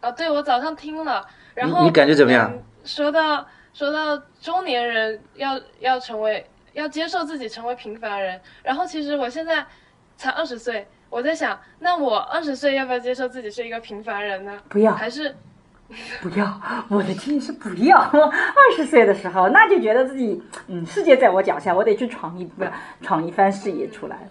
[0.02, 9.64] 啊，对我早上听了，然后你你感觉怎么样嗯说到说到中年人要要成为要接受自己成为平凡人，然后其实我现在
[10.16, 14.58] 才二十岁，我在想，那我二十岁要不要接受自己是一个平凡人呢？
[14.68, 15.34] 不要还是
[16.20, 17.98] 不要，我的建议是不要。
[18.10, 22.64] 二十岁的时候，那就觉得自己，嗯，世界在我脚下，我得去闯一不
[23.00, 24.28] 闯一番事业出来。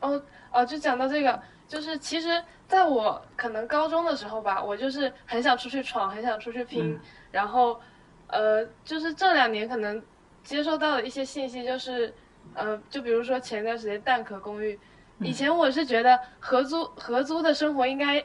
[0.00, 0.20] 哦
[0.52, 6.98] 哦，就讲到这个，就是其实在我可能高中的时候吧，我就是很想出去闯，很想出去拼，
[7.32, 7.80] 然后
[8.28, 10.02] 呃，就是这两年可能
[10.42, 12.12] 接收到的一些信息就是，
[12.54, 14.78] 呃，就比如说前段时间蛋壳公寓，
[15.20, 18.22] 以前我是觉得合租合租的生活应该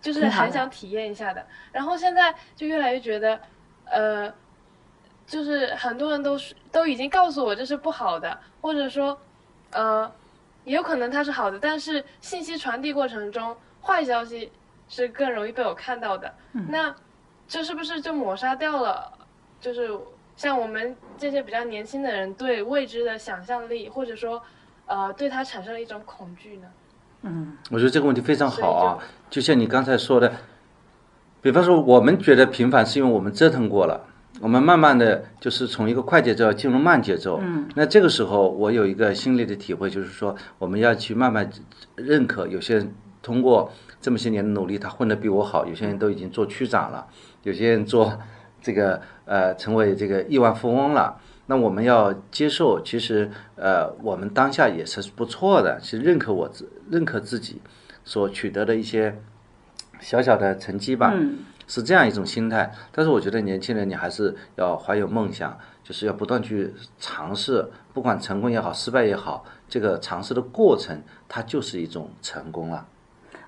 [0.00, 3.40] 就是很想体验一下的，然后现在就越来越觉得，
[3.84, 4.32] 呃，
[5.26, 9.18] 就是很多人都是都已经告诉我这是不好的，或者说，
[9.70, 10.10] 呃，
[10.64, 14.50] 也有可能它是好的，但是信息传递过程中，坏消息
[14.88, 16.32] 是更容易被我看到的。
[16.68, 16.94] 那
[17.48, 19.12] 这是不是就抹杀掉了？
[19.60, 19.90] 就是
[20.36, 24.42] 像我们这些比较年轻的人对未知的想象力，或者说，
[24.86, 26.68] 呃，对它产生了一种恐惧呢？
[27.22, 28.98] 嗯，我觉得这个问题非常好啊
[29.30, 30.32] 就像你刚才说的，
[31.40, 34.04] 比方说我们觉得平凡是因为我们折腾过了，
[34.42, 37.38] 我们慢慢的就是从一个快节奏进入慢节奏。
[37.40, 41.48] 嗯，那这个时候我有一个心里的体会，就是说我们要去慢慢
[41.94, 47.06] 认可有些人通过这么些年的努力，他混得比我好，有些人都已经做区长了，
[47.44, 48.18] 有些人做
[48.60, 51.20] 这个呃成为这个亿万富翁了。
[51.46, 57.60] 那我们要接受，其实呃，我们当下也是不错的，是认可我自认可自己
[58.04, 59.16] 所取得的一些
[60.00, 61.14] 小小的成绩吧，
[61.72, 62.70] 是这样一种心态。
[62.92, 72.86] 但是我觉得年轻人你还是要怀有梦想，就是要不断去尝试，不管成功也好，失败也好，这个尝试的过程它就是一种成功了。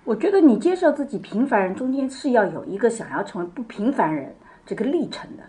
[0.04, 4.34] 我觉得你接受自己平凡人中间是要有一个想要成为不平凡人
[4.64, 5.42] 这个历程的。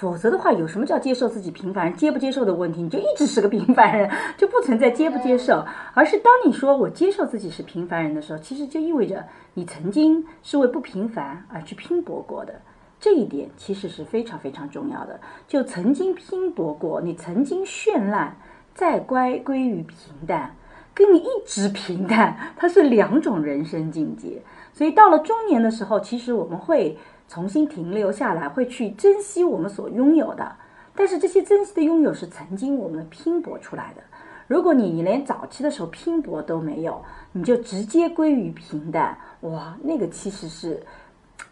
[0.00, 2.82] 否则的话，有什么叫接受自己平凡人接不接受的问题？
[2.82, 12.54] 你就一直是个平凡人，就不存在接不接受，而是当你说我接受自己是平凡人的时候，其实就意味着你曾经是为不平凡而去拼搏过的。
[12.98, 15.20] 这一点其实是非常非常重要的。
[15.46, 18.34] 就曾经拼搏过，你曾经绚烂，
[18.74, 20.56] 再乖归于平淡，
[20.94, 24.40] 跟你一直平淡，它是两种人生境界。
[24.72, 26.96] 所以到了中年的时候，其实我们会。
[27.30, 30.56] 重新停留下来，会去珍惜我们所拥有的，
[30.96, 34.02] 但是这些珍惜的拥有是曾经我们拼搏出来的。
[34.48, 40.82] 如果你连早期的时候拼搏都没有，你就直接归于平淡，哇，那个其实是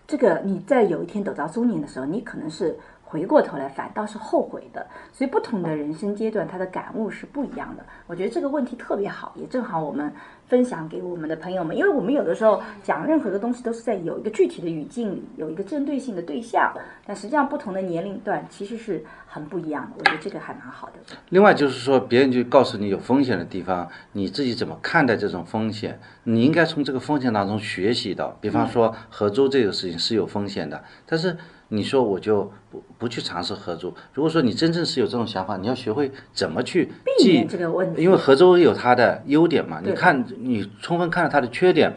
[0.04, 2.76] 这个你在有一天走到中年的时候，你可能是
[3.08, 4.86] 回过头来反倒是后悔的。
[5.12, 7.84] 所以不同的人生阶段，他的感悟是不一样的。
[8.06, 10.12] 我觉得这个问题特别好，也正好我们。
[10.48, 16.72] 分享给我们的朋友们，因为我们有的时候讲任何的东西都是在有一个具体的语境里，有一个针对性的对象，
[17.04, 19.96] 但实际上不同的年龄段其实是很不一样的。
[19.98, 20.94] 我觉得这个还蛮好的。
[21.28, 26.00] 另外就是说，别人就告诉你有风险的地方，你自己怎么看待这种风险？
[26.24, 28.34] 你应该从这个风险当中学习到。
[28.40, 31.36] 比方说合租这个事情是有风险的，但是
[31.68, 33.94] 你说我就不不去尝试合租。
[34.12, 38.02] 如果说你真正是有这种想法，你要学会怎么去避免这个问题。
[38.02, 40.24] 因为合租有它的优点嘛，你看。
[40.40, 41.94] 你充分看到它的缺点，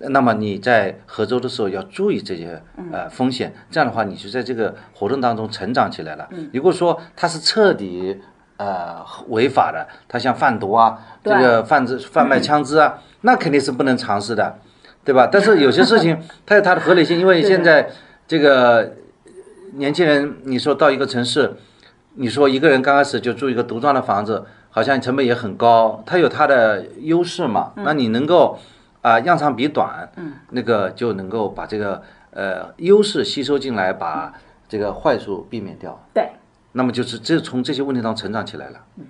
[0.00, 6.28] 那么你在合租的时候要注意这些呃风险，这样的话你就在这个活动当中成长起来了。
[6.52, 8.20] 如果说它是彻底
[8.56, 14.58] 呃违法的，它像贩毒啊，这个贩子贩卖枪支啊，那肯定是不能尝试的，
[15.04, 15.28] 对吧？
[15.30, 17.90] 但是有些事情 它有它的合理性，因为现在
[18.26, 18.94] 这个
[19.76, 21.54] 年轻人，你说到一个城市，
[22.14, 24.44] 你说一个人刚开始就住一个独幢的房子。
[24.76, 27.72] 好像成本也很高，它有它的优势嘛？
[27.76, 28.58] 那你能够
[29.02, 30.10] 啊扬长避短，
[30.50, 34.34] 那个就能够把这个呃优势吸收进来，把
[34.68, 35.96] 这个坏处避免掉。
[36.12, 36.28] 对。
[36.72, 38.84] 那么就是这从这些问题当中成长起来了。
[38.96, 39.06] 嗯，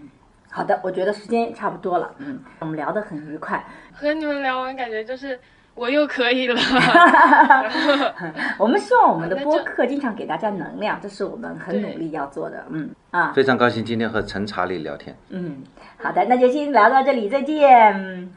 [0.51, 2.11] 好的，我觉得时间也差不多了。
[2.19, 3.65] 嗯，我们聊得很愉快。
[3.95, 5.41] 和你们聊完，感觉就是
[5.75, 6.55] 我又可以了。
[8.59, 12.65] 我们希望我们的播客经常给大家能量，这是我们很努力要做的。
[12.71, 12.91] 嗯。
[13.11, 15.17] 啊，非常高兴今天和陈查理聊天。
[15.31, 15.63] 嗯，
[16.01, 18.33] 好的，那就先聊到这里，再见，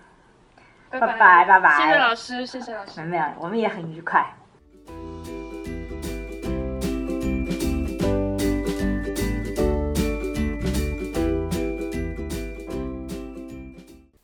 [0.90, 3.04] 拜拜拜拜，谢谢老师，谢谢老师。
[3.04, 4.34] 没有，我们也很愉快。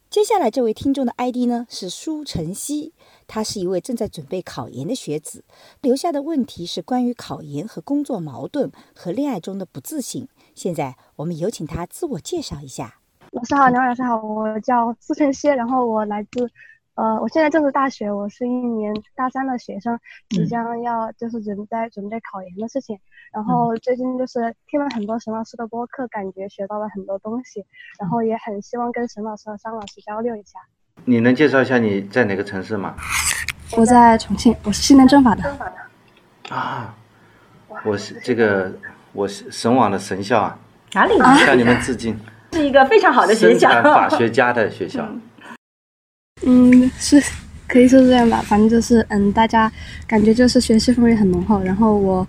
[0.09, 2.93] 接下来这位听众的 ID 呢是舒晨曦。
[3.27, 5.43] 他是一位正在准备考研的学子，
[5.81, 12.99] 留下的问题是关于考研和工作矛盾和恋爱中的不自信，现在我们有请他自我介绍一下。
[13.31, 16.47] 老师好，两位老师好，我叫苏晨曦，然后我来自，
[16.93, 19.99] 呃，我现在正是大学，我是一年大三的学生，
[20.29, 22.99] 即将要就是准备准备考研的事情，
[23.31, 27.65] 然后最近就是听了很多沈老师的播客，感觉学到了很多东西，
[27.99, 30.59] 然后也很希望跟沈老师和张老师交流一下。
[31.05, 32.95] 你能介绍一下你在哪个城市吗？
[33.75, 35.57] 我在重庆，我是西南政法的。
[36.49, 36.95] 啊，
[37.83, 38.71] 我是这个
[39.11, 40.57] 我是神网的神校啊，
[40.93, 41.17] 哪里？
[41.45, 42.17] 向你们致敬。
[42.53, 45.05] 是一个非常好的学校，法学家的学校。
[46.45, 47.21] 嗯，是
[47.67, 49.69] 可以说这样吧，反正就是嗯，大家
[50.07, 51.61] 感觉就是学习氛围很浓厚。
[51.63, 52.25] 然后我，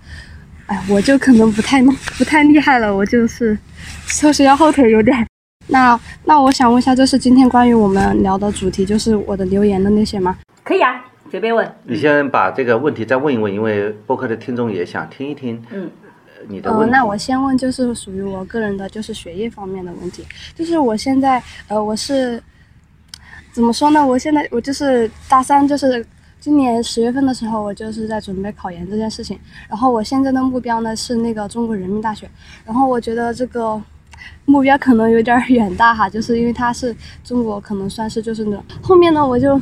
[0.65, 1.81] 哎，我就可能不太
[2.17, 3.57] 不太厉害了，我就是
[4.07, 5.25] 说是要后腿有点。
[5.67, 10.37] 那那我想问一下，就是今天关于我们聊的主题，就是我的留言的那些吗？
[10.63, 11.75] 可以啊，随便问。
[11.83, 15.63] 你先把这个问题再问一问，因为播客的听众也想听一听。
[15.71, 15.89] 嗯。
[16.47, 16.91] 你的问题。
[16.91, 20.23] 那我先问，就是属于我个人的，就是学业方面的问题。
[20.53, 22.39] 就是我现在，呃，我是
[23.51, 24.05] 怎么说呢？
[24.05, 26.05] 我现在我就是大三，就是
[26.39, 29.39] 今年十月份的时候，我就是在准备考研这件事情。
[29.67, 32.29] 然后我现在的目标呢是那个中国人民大学。
[32.63, 33.81] 然后我觉得这个
[34.45, 39.59] 目标可能有点远大哈，就是因为它是中国，可能算是就是那种后面呢，我就。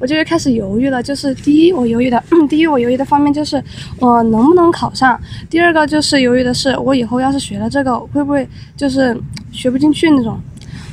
[0.00, 2.20] 我就开始犹豫了，就是第一，我犹豫的，
[2.50, 3.62] 第一我犹豫的方面就是
[4.00, 5.16] 我能不能考上；
[5.48, 9.16] 第二个就是犹豫的是我以后要是学了这个，会不会就是
[9.52, 10.36] 学不进去那种。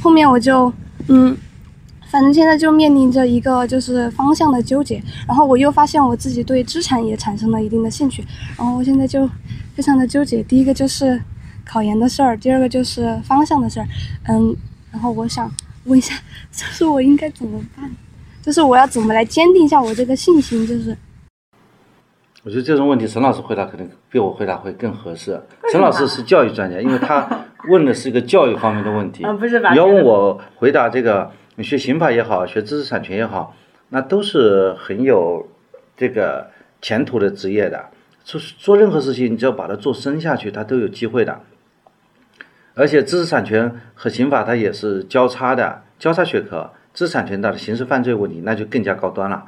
[0.03, 0.71] 后面我就，
[1.07, 1.35] 嗯，
[2.11, 5.01] 反正现在就面临着一个就是方向的纠结。
[5.27, 8.23] 然后我又发现我自己对资产也产生了一定的兴趣，
[8.55, 9.27] 然后我现在就
[9.73, 10.43] 非常的纠结。
[10.43, 11.19] 第一个就是
[11.65, 13.87] 考研的事儿，第二个就是方向的事儿，
[14.27, 14.55] 嗯，
[14.91, 15.51] 然后我想
[15.85, 16.15] 问一下，
[16.53, 17.91] 就是我应该怎么办？
[18.41, 20.65] 就是我要怎么来坚定一下我这个信心？
[20.67, 20.95] 就是，
[22.43, 25.41] 我觉得这种问题陈老师回答可能比我回答会更合适。
[25.71, 27.27] 陈老师是教育专家，因为他
[27.67, 29.25] 问的是一个教育方面的问题。
[29.39, 29.71] 不是吧？
[29.71, 33.55] 你要问我回答这个，你学刑法也好，学知识产权也好，
[33.89, 35.47] 那都是很有
[35.97, 36.51] 这个
[36.83, 37.83] 前途的职业的。
[38.23, 41.41] 做做任何事情，你只要把它做深下去，它都有机会的。
[42.75, 46.71] 而且知识产权和刑法它也是交叉的，交叉学科。
[46.93, 49.45] 知识产权的刑事犯罪问题，那就更加高端了。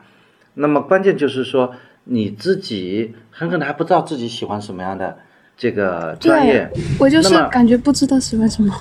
[0.56, 1.74] 那么关键就是说，
[2.04, 5.18] 你自己很可能还不知道自己喜欢什么样的
[5.56, 6.70] 这个专业。
[7.00, 8.74] 我就是感觉不知道喜欢什么。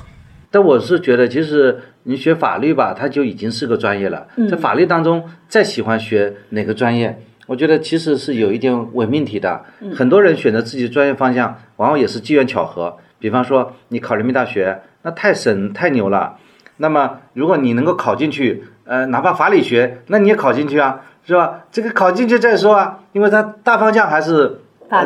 [0.51, 4.27] 但我是觉得，其实你学法律吧，它就已经是个专业了。
[4.51, 9.65] 在法律当中，再喜欢学哪个专业，我觉得其实是有一点伪命题的。
[9.95, 12.99] 很多人选择自己专业方向，往往也是机缘巧合。
[13.19, 16.37] 比方说，你考人民大学，那太神太牛了。
[16.79, 21.65] 那么，如果你能够考进去，呃，哪怕法理学，那你也考进去啊，是吧？
[21.73, 24.61] 这个考进去再说啊，因为它大方向还是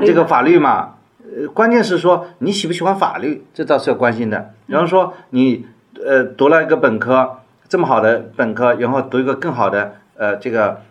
[0.05, 0.95] 这个法律嘛。
[1.23, 4.53] 呃，关键是说你喜不喜欢法律，这倒是要关心的。
[4.67, 5.65] 比方说你
[6.05, 7.39] 呃读了一个本科，
[7.69, 10.83] 这么好的本科，然后读一个更好的呃这个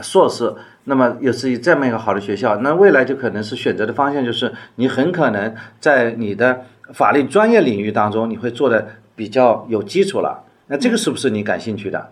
[0.00, 0.54] 硕士，
[0.84, 6.62] 那么又是这么一个好的学校，那未来就可能是选择的方向就是你很可能在你的
[6.92, 8.88] 法律专业领域当中，你会做的。
[9.16, 12.10] 比较有基础了，那这个是不是你感兴趣的？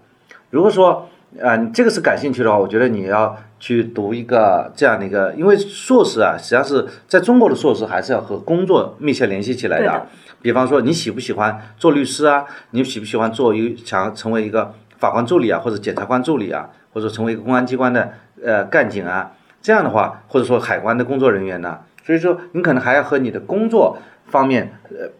[0.51, 1.09] 如果说，
[1.39, 10.07] 呃，这个是感兴趣的话，我觉得你要去读一个这样的一个，因为硕士啊，实际上是在中国的硕士还是要和工作密切联系起来的。
[10.43, 12.45] 比方说，你喜不喜欢做律师啊？
[12.73, 18.13] 你喜不喜欢做一想成为一个法官助理啊，或者检察官助理啊，或者成为一个公安机关的
[18.45, 19.33] 呃干警啊？
[19.61, 21.81] 这样的话，或者说海关的工作人员呢？
[22.05, 25.11] 所以说，你可能还要和你的工作方面呃。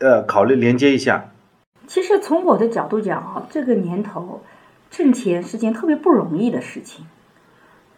[0.00, 1.32] 呃，考虑连接一下。
[1.88, 4.44] 其实从我的角度讲啊，这个年头
[4.90, 7.04] 挣钱是件特别不容易的事情。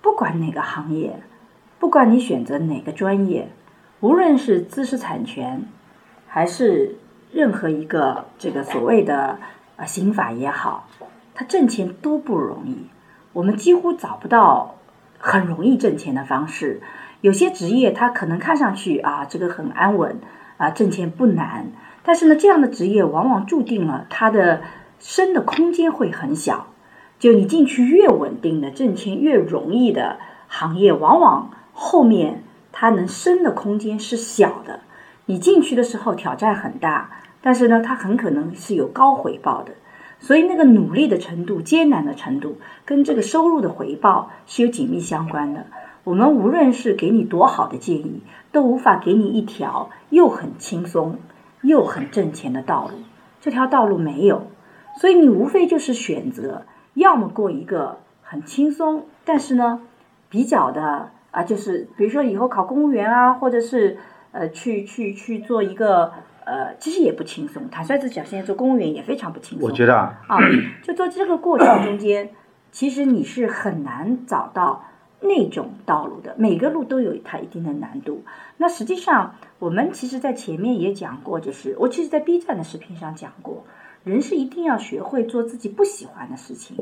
[0.01, 1.21] 不管哪个行业，
[1.79, 3.51] 不管你选择哪个专业，
[4.01, 5.67] 无论是知识产权，
[6.27, 6.97] 还是
[7.33, 9.39] 任何一个这个所谓的
[9.77, 10.89] 呃刑法也好，
[11.35, 12.87] 他挣钱都不容易。
[13.33, 14.77] 我们几乎找不到
[15.19, 16.81] 很容易挣钱的方式。
[17.21, 20.21] 有些职业它可能看上去啊，这个很安稳
[20.57, 21.73] 啊，挣钱不难。
[22.03, 24.63] 但是呢，这样的职业往往注定了它的
[24.99, 26.69] 升的空间会很小。
[27.19, 30.19] 就你进去越稳定的挣钱越容易的
[30.49, 34.81] 行业，往往后面它能升的空间是小的。
[35.27, 37.11] 你进去的时候挑战很大，
[37.43, 39.75] 但是呢，它很可能是有高回报的。
[40.21, 45.67] 所以那个努力的程度、艰难的程度，跟这个收入的回报是有紧密相关的。
[46.05, 51.19] 我们无论是给你多好的建议，都无法给你一条又很轻松。
[51.63, 52.95] 又很挣钱的道路，
[53.43, 54.47] 这条道路没有，
[54.99, 56.63] 所以你无非就是选择，
[56.95, 59.83] 要么过一个很轻松，但是呢，
[60.31, 63.99] 比较的啊，就是比如说以后考公务员啊，或者是
[64.33, 66.13] 呃，去去去做一个
[66.51, 67.71] 呃，其实也不轻松。
[67.71, 69.69] 坦率的讲，现在做公务员也非常不轻松。
[69.69, 70.39] 我觉得啊，啊，
[70.83, 72.31] 就做这个过程中间，
[72.73, 74.85] 其实你是很难找到
[75.21, 78.25] 那种道路的，每个路都有它一定的难度。
[78.57, 83.65] 那实际上，我们其实在前面也讲过，就是我其实，在 B 站的视频上讲过，
[84.03, 86.77] 人是一定要学会做自己不喜欢的事情。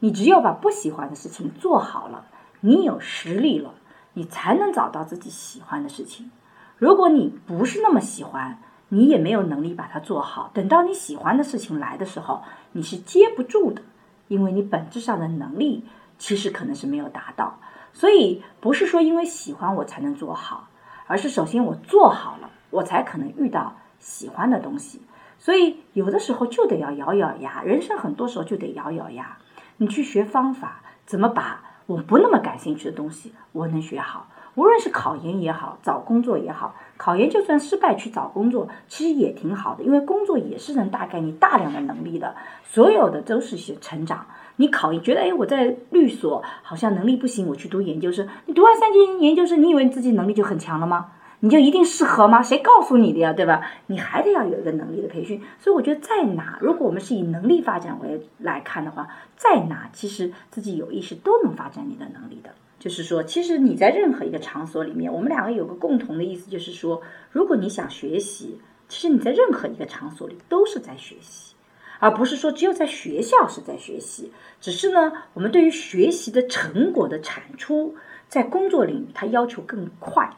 [0.00, 2.26] 你只有把不喜欢的事情做好了，
[2.62, 3.74] 你有实力了，
[4.14, 6.32] 你才能找到自己喜欢的事情。
[6.78, 8.58] 如果你不是那么喜欢，
[8.94, 10.52] 你也没有能力把它做好。
[10.54, 13.82] 等到你喜欢的事情来的时候，你是接不住的，
[14.28, 15.84] 因为你本质上的能力
[16.16, 17.58] 其实可能是没有达到。
[17.92, 20.68] 所以不是说因为喜欢我才能做好，
[21.08, 25.02] 而是首先我做好了，我才可能遇到喜欢的东西。
[25.38, 29.38] 所以有的时候就得要咬咬牙，人生很多时候就得咬咬牙。
[29.78, 34.28] 你去学方法，怎么把我不那么感兴趣的东西我能学好？
[34.54, 44.26] 无论是考研也好，找工作也好，考研就算失败去找工作，其实也挺好的，因为工作也是能大概你大量的能力的，所有的都是些成长。
[44.56, 48.28] 你考研觉得，哎，我在律所好像能力不行，我去读研究生。
[48.46, 51.10] 你读完三年研究生，你以为自己能力就很强了吗？
[51.40, 52.40] 你就一定适合吗？
[52.40, 53.32] 谁告诉你的呀？
[53.32, 53.60] 对吧？
[53.88, 55.42] 你还得要有一个能力的培训。
[55.58, 62.50] 所以我觉得在哪，如果我们是以能力发展为来看的话，在哪其实自己有意识都能发展你的能力的。
[62.84, 68.60] 就是说，其实你在任何一个场所里面，我们两个有个共同的意思，就是说，如果你想学习，
[68.90, 71.54] 其实你在任何一个场所里都是在学习，
[71.98, 74.30] 而不是说只有在学校是在学习。
[74.60, 77.94] 只是呢，我们对于学习的成果的产出，
[78.28, 80.36] 在工作领域它要求更快，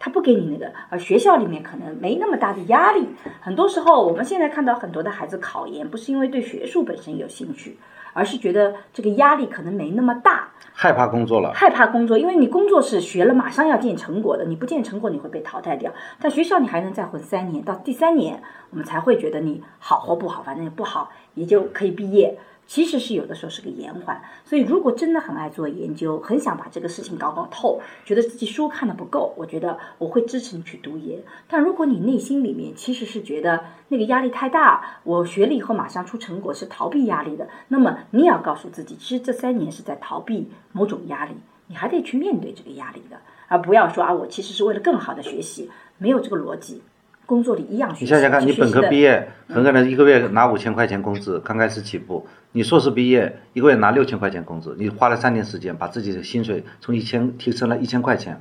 [0.00, 3.06] 它不给你那个，而学校里面可能没那么大的压力。
[3.40, 7.78] 很多时候，我们现在看到很多的孩子考研，不是因为对学术本身有兴趣，
[8.16, 10.48] 而是觉得这个压力可能没那么大。
[10.72, 15.92] 害怕工作了，害怕工作，因为你工作是学了马上要见成果的，你不见成果你会被淘汰掉。
[16.18, 22.38] 但学校你还能再混三年，到第三年我们才会觉得你好或不好，反正也不好也就可以毕业。
[22.66, 31.20] 其实是有的时候是个延缓，所以如果真的很爱做研究，很想把这个事情搞搞透，觉得自己书看的不够，我觉得我会支持你去读研。
[31.46, 41.34] 但如果你内心里面其实是觉得那个压力太大，我学了以后马上出成果是逃避压力的，那么你也要告诉自己，其实这三年是在逃避某种压力，
[41.68, 46.82] 你还得去面对这个压力的，而不要说啊，我其实是为了更好的学习，没有这个逻辑。
[47.26, 48.04] 工作里一样学习。
[48.04, 52.24] 你想想看，你本科毕业，很可能一个月拿五千块钱工资，刚开始起步。
[52.56, 58.40] 你硕士毕业，一个月拿六千块钱工资，你花了三年时间把自己的薪水从一千提升了一千块钱。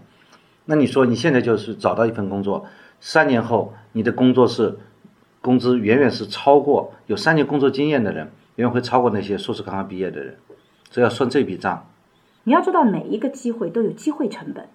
[0.64, 2.66] 那你说你现在就是找到一份工作，
[3.02, 4.80] 三年后你的工作是
[5.42, 10.38] 工资远远是超过有三年工作经验的人，远远会超过那些硕士刚刚毕业的人。
[10.90, 11.86] 这要算这笔账。
[12.46, 14.70] 你要知道，每一个机会都有机会成本。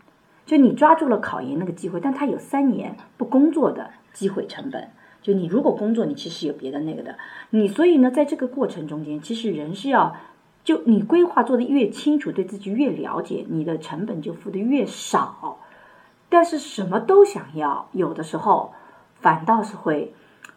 [0.45, 4.91] 就你抓住了考研那个机会，但他有三年不工作的机会成本。
[5.23, 7.17] 就你如果工作，你其实有别的那个的。
[7.51, 10.17] 你所以呢，在这个过程中间，其实人是要，
[10.65, 15.59] 就你规划做的越清楚，对自己越了解，你的成本就付的越少。
[16.29, 18.73] 但是什么都想要，有的时候
[19.21, 20.15] 反倒是会，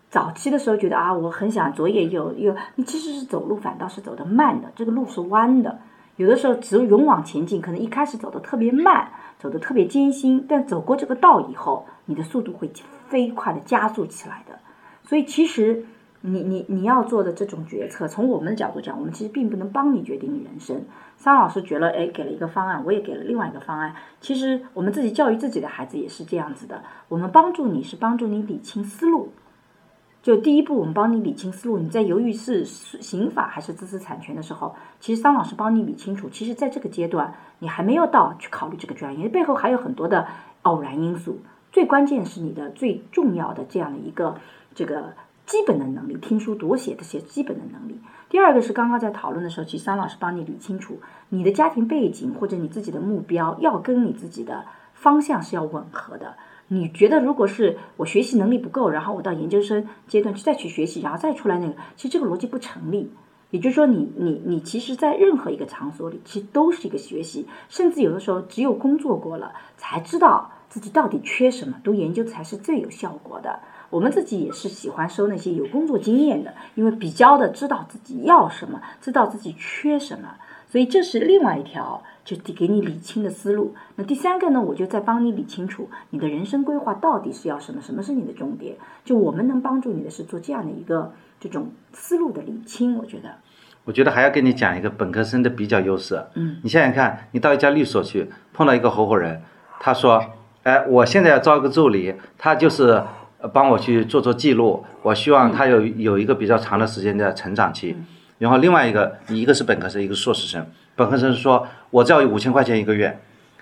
[0.09, 5.79] 早期的时候觉得啊，我很想左也有有，你其实是走路反倒是走的慢的，这个路是弯的。
[6.15, 9.11] 有的时候只有勇往前进，可能一开始走的特别慢。
[9.39, 12.71] 走的特别艰辛，但走过这个道以后，你的速度会
[13.09, 14.57] 飞快的加速起来的。
[15.03, 15.83] 所以其实
[16.21, 20.85] 你你你要做的这种决策，从我们的角度讲，我们其实并不能帮你决定你人生。
[21.17, 23.93] 桑老师觉得，哎，给了一个方案，我也给了另外一个方案。
[24.21, 29.33] 其实我们自己教育自己的孩子也是这样子的，我们帮助你是帮助你理清思路。
[30.23, 31.77] 就第一步，我们帮你理清思路。
[31.77, 36.29] 你在犹豫是刑法还是知识产权的时候，其实桑老师帮你理清楚。
[36.29, 40.25] 其实，在这个阶段，你还没有到去考虑这个专业，背后还有很多的
[40.61, 41.39] 偶然因素。
[41.73, 44.37] 最关键是你的最重要的这样的一个
[44.73, 45.13] 这个
[45.45, 47.99] 基本的能力，听书读写这些基本的能力。
[48.29, 54.63] 第二个是刚刚在讨论的时候，其实桑老师帮你理清楚你的家庭背景或者你自己的目标要跟你自己的
[54.93, 56.35] 方向是要吻合的。
[56.73, 63.11] 你觉得，如果是我学习能力不够，然后我到研究生阶段去再去学习，然后再出来那个，其实这个逻辑不成立。
[63.51, 71.75] 也就是说，你你你，其实，在任何一个场所里，其实都是一个学习，甚至有的时候，只有工作过了，才知道自己到底缺什么。
[71.83, 73.59] 读研究才是最有效果的。
[73.91, 80.29] 我们自己也是喜欢收那些有工作经验的，因为比较的知道自己要什么，知道自己缺什么。
[80.67, 83.75] 所以这是另外一条，就得给你理清的思路。
[83.95, 88.75] 那第三个呢，我就再帮你理清楚你的人生规划到底是要什么，什么是你的重点。
[89.03, 92.97] 就我们能帮助你的是做这样的一个这种思路的理清。
[92.97, 93.29] 我觉得，
[93.83, 96.23] 我觉得还要跟你讲一个本科生的比较优势。
[96.35, 99.41] 嗯，你想想看，你到一家律所去，碰到一个合伙人，
[99.79, 100.23] 他说
[100.63, 103.03] 哎，我现在要招一个助理，他就是
[103.39, 107.97] 呃帮我去做做记录，我希望他有有一个比较长的时间的成长期。
[108.39, 110.65] 然后另外一个，一个是本科生，一个硕士生。
[110.95, 113.17] 本科生说，我只要五千块钱一个月，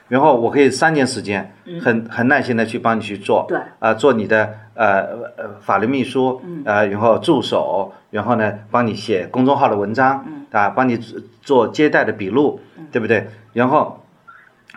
[0.08, 5.02] 然后我可以三年时间，很很耐心的去帮你去做，对啊、做你的呃
[5.38, 12.60] 呃法律秘书，呃，然后助手，然后呢，帮你写公众号的文章，啊，帮你做做接待的笔录，
[12.92, 13.28] 对不对？
[13.54, 14.04] 然后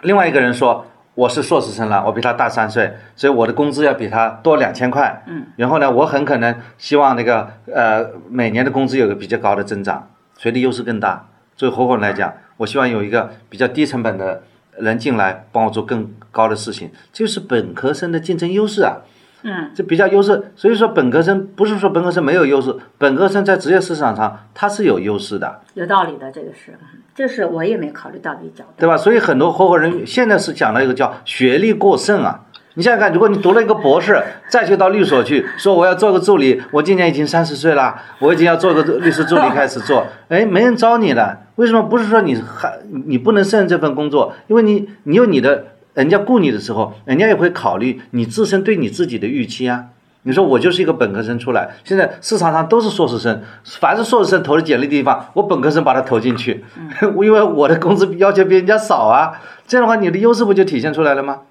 [0.03, 0.87] 另外一个人说。
[1.17, 5.23] 我是硕士生了，我比他大三岁，所以我的工资要比他多两千块。
[5.29, 11.25] 嗯，然后呢，我很可能希望那个呃每年的工资有个比较高的增长，谁的优势更大？
[11.55, 14.43] 作为合伙人来讲，我希望有一个比较低成本的
[14.79, 18.99] 人进来帮我做更高的事情，这就是本科生的竞争优势啊。
[19.47, 25.61] 嗯，这比较优势，所以说本科生不是说本科生没有优势，本科生在职业市场上他是有优势的。
[25.75, 26.79] 有道理的，这个是，
[27.15, 28.71] 这是我也没考虑到的一角度。
[28.79, 28.97] 对吧？
[28.97, 32.47] 所以很多合伙人现在是讲了一个叫学历过剩啊。
[32.77, 41.39] 你想想看，如果你读了一个博士，再去到律所去说我要做个助理，我今年已经三十岁了，我已经要做个律师助理开始做，哎，没人招你了。
[41.55, 41.85] 为什么？
[41.85, 49.85] 不是说你还你不能胜任这份工作，因为你你有你的，人家雇你的时候，人家也会考虑你自身对你自己的预期啊。
[50.27, 56.65] 你说我就是一个本科生出来，现在市场上都是硕士生，凡是硕士生投的简历的地方，我本科生把它投进去，
[57.23, 59.35] 因为我的工资要求比人家少啊。
[59.69, 61.43] 这样的话，你的优势不就体现出来了吗？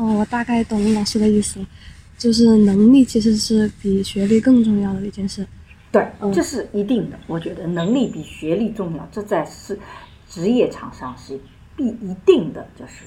[0.00, 1.66] 哦，我大概懂老师的意思了，
[2.16, 5.46] 就是能力其实是比学历更重要的一件事。
[5.92, 7.18] 对，这是一定的。
[7.26, 9.78] 我觉得能力比学历重要，这在是
[10.26, 11.38] 职业场上是
[11.76, 13.02] 必一定的，就是。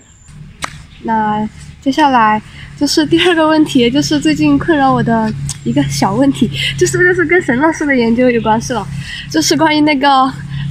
[1.01, 1.49] 那
[1.81, 2.39] 接下来
[2.77, 5.33] 就是第二个问题，就是最近困扰我的
[5.63, 8.87] 一个小问题，就是就是跟沈老师的研究有关系了，
[9.31, 10.07] 就是关于那个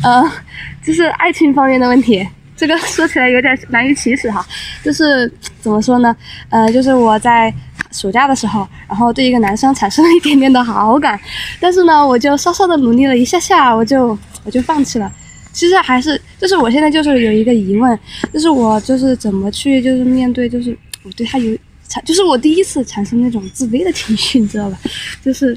[0.05, 0.33] 呃，
[0.85, 2.25] 就是爱情方面的问题。
[2.63, 4.47] 这个说起来有点难以启齿哈，
[4.85, 5.29] 就是
[5.61, 6.17] 怎么说呢？
[6.49, 7.53] 呃，就是我在
[7.91, 11.21] 暑假的时候，然后对一个男生产生了一点点的好感，
[11.59, 15.13] 但是呢，我就稍稍的努力了一下下，我就我就放弃了。
[15.53, 17.99] 其实还是就是我现在就是有一个疑问，
[18.33, 21.59] 就是我就是怎么去就是面对就是我对他有
[21.89, 24.79] 产就是我第一次产生那种自卑的情绪，你知道吧？
[25.21, 25.53] 就是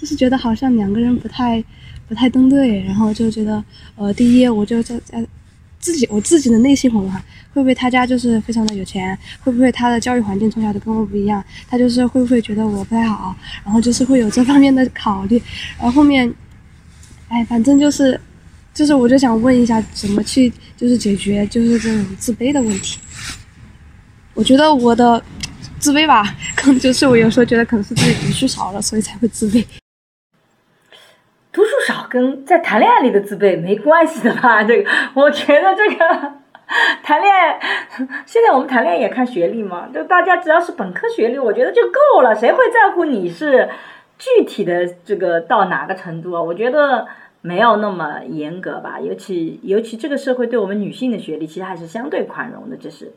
[0.00, 1.62] 就是觉得好像两个人不太
[2.08, 3.62] 不太登对，然后就觉得
[3.94, 5.24] 呃，第一我就在在
[5.80, 7.20] 自己我自己的内心活动哈，
[7.52, 9.18] 会不会他家就是非常的有钱？
[9.42, 11.42] 会不会他的教育环境从小就跟我不一样？
[11.68, 13.34] 他就是会不会觉得我不太好？
[13.64, 15.42] 然后就是会有这方面的考虑，
[15.78, 16.32] 然后后面，
[17.28, 18.20] 哎，反正就是。
[18.72, 23.00] 就是我就想问一下，怎么去就是解决就是这种自卑的问题？
[24.32, 25.22] 我觉得我的
[25.80, 29.62] 自卑吧，可能就是我有时候觉得可能是自己读书少了，所以才会自卑。
[31.52, 34.62] 读书少跟在谈恋爱里的自卑没关系的吧？
[34.62, 36.32] 这个，我觉得这个
[37.02, 37.60] 谈恋爱，
[38.24, 43.68] 现在我们谈恋爱也看学历嘛，就大家只要是本科学历，我觉得就够了，谁会在乎你是
[44.18, 46.42] 具体的这个到哪个程度啊？
[46.42, 47.06] 我觉得。
[47.42, 53.14] 没有那么严格吧，尤其尤其这个社会对我们女性的学历其实还是相对宽容的，这是。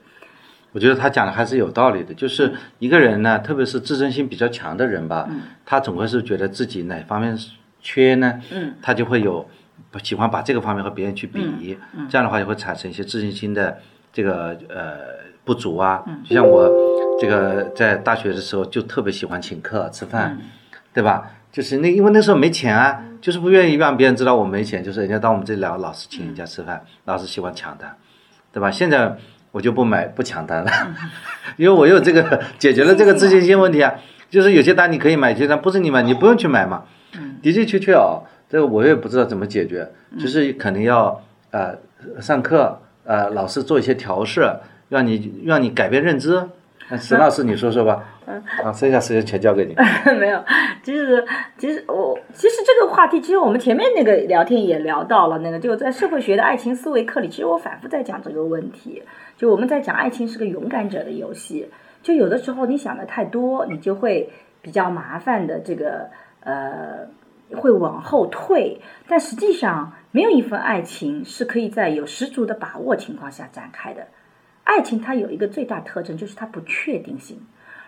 [0.71, 5.27] 我觉得他讲的还是有道理的，就是一个人呢，特别是自尊心比较强的人吧，
[5.65, 7.37] 他总会是觉得自己哪方面
[7.83, 9.47] 缺呢，嗯，他就会有
[10.01, 11.77] 喜欢把这个方面和别人去比，
[12.09, 13.77] 这样的话就会产生一些自信心的
[14.11, 14.95] 这个呃
[15.43, 16.03] 不足啊。
[16.27, 16.67] 就像我
[17.19, 20.35] 这个在大学的时候就特别喜欢请客吃饭，
[20.93, 21.29] 对吧？
[21.51, 23.03] 就是那因为那时候没钱啊。
[23.23, 27.95] 就是不愿意让别人知道我没钱，就是人家到我们这里来，老是请人家吃饭，老是喜欢抢单，
[28.51, 28.69] 对吧？
[28.69, 29.15] 现在
[29.51, 30.69] 我就不买不抢单了，
[31.55, 33.93] 因为我有这个解决了这个自信心问题啊。
[34.29, 36.83] 就是有些单你可以买，有些单不是你买，你不用去买嘛。
[37.43, 39.87] 的的确确啊，这个我也不知道怎么解决，
[40.19, 41.21] 就是可能要
[41.51, 41.75] 呃
[42.21, 44.49] 上课呃老师做一些调试，
[44.89, 46.43] 让你让你改变认知。
[46.89, 48.03] 那沈老师，你说说吧。
[48.25, 49.75] 嗯啊，剩下时间全交给你。
[50.17, 50.41] 没有，
[50.81, 51.25] 其实
[51.57, 59.03] 其实我其实这个话题，其实我们前面那个聊天也聊到了，那个就在社会学的爱情思维课里，其实我反复在讲这个问题。
[59.37, 61.67] 就我们在讲爱情是个勇敢者的游戏，
[62.01, 64.29] 就有的时候你想的太多，你就会
[64.61, 66.07] 比较麻烦的这个
[66.45, 66.99] 呃
[67.55, 68.81] 会往后退。
[69.07, 74.07] 但实际上，没有一份爱情是可以在有十足的把握情况下展开的。
[74.63, 77.39] 爱情它有一个最大特征，就是它不确定性。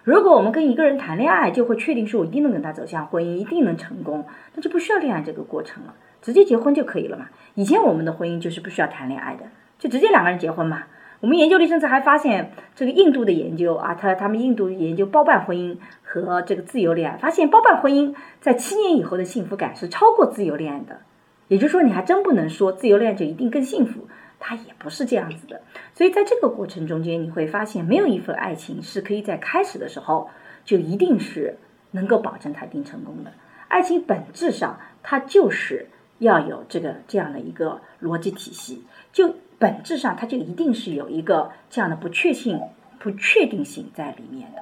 [0.04, 7.30] 如果我们跟一个人谈恋爱，就会确定说我一定能跟他走向婚姻，一定能成功，那就不需要恋爱这个过程了，直接结婚就可以了嘛。
[7.56, 9.46] 以前我们的婚姻就是不需要谈恋爱的，
[9.80, 10.84] 就直接两个人结婚嘛。
[11.26, 21.00] 我们研究里甚至还发现，这个印度的研究啊，他他们印度研究包办婚姻和这个自由恋爱，发现包办婚姻在七年以后的幸福感是超过自由恋爱的。
[21.48, 24.08] 也就是说，你还真不能说自由恋爱就一定更幸福。
[24.38, 25.64] 它也不是这样子的。
[25.96, 30.30] 所以在这个过程中间，你会发现，没有一份爱情是可以在开始的时候
[30.64, 31.58] 就一定是
[31.90, 33.34] 能够保证它一定成功的。
[33.68, 35.88] 爱情本质上它就是
[36.20, 42.62] 要有这个这样的一个逻辑体系，就本质上它就一定是有一个这样的不确性、
[43.00, 44.62] 不确定性在里面的。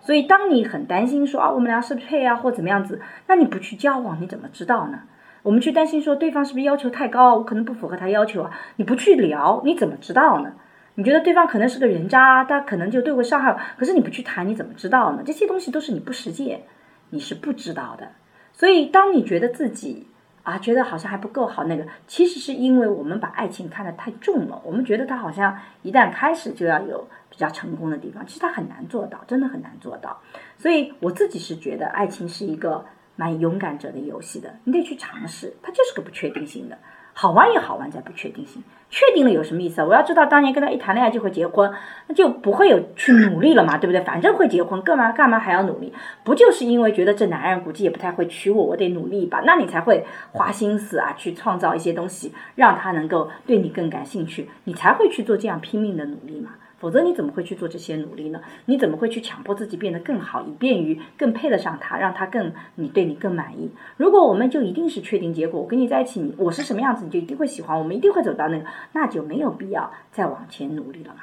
[0.00, 5.02] 所以，当你很担心说啊，我们俩是不是配啊，或怎么样子，那你不去交往，你怎么知道呢？
[5.42, 10.52] 我们去担心说对方是不是要求太高，我可能不符合他要求啊，你不去聊，你怎么知道呢？
[10.96, 15.22] 你觉得对方可能是个人渣，他可能就对我伤害，可是你不去谈，你怎么知道呢？
[15.24, 16.62] 这些东西都是你不实践，
[17.10, 18.08] 你是不知道的。
[18.52, 20.06] 所以，当你觉得自己
[20.50, 30.20] 啊，觉得好像还不够好，那个其实是因为我们把爱情看得太重了，我们觉得他好像一旦开始就要有比较成功的地方，其实他很难做到，真的很难做到。
[30.56, 32.84] 所以我自己是觉得爱情是一个
[33.16, 36.76] 蛮勇敢者的游戏的，你得去尝试，它就是个不确定性的。
[37.20, 39.84] 好玩也好玩在不确定性，确定了有什么意思啊？
[39.84, 41.70] 我要知道当年跟他一谈恋爱就会结婚，
[42.06, 44.00] 那就不会有去努力了嘛，对不对？
[44.00, 45.92] 反正会结婚，干嘛干嘛还要努力？
[46.24, 49.40] 不就是因为觉得这男人估计也不太会娶我，我得努力一把？
[49.40, 56.52] 那你才会花心思啊，去创造一些东西，让他能够对你更感兴趣，你才会去做这样拼命的努力嘛。
[56.80, 58.40] 否则你怎么会去做这些努力呢？
[58.64, 63.70] 你怎么会去强迫自己变得更好，以便于更配得上他，让他更你对你更满意？
[63.98, 68.64] 如果我们就一定是确定结果，我跟你在一起，你我是什么样子，你就一定会喜欢，我们一定会走到那个，
[68.94, 71.20] 那就没有必要再往前努力了嘛。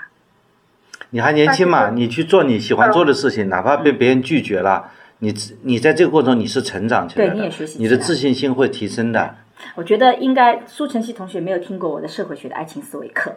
[1.10, 5.34] 你还年轻嘛，你去做你喜欢做的事情，哪怕被别人拒绝了，你
[5.64, 9.36] 你在这个过程你是成长起来的，对，你也学习，你的自信心会提升的。
[9.74, 13.34] 我觉得应该苏晨曦同学没有听过我的社会学的爱情思维课。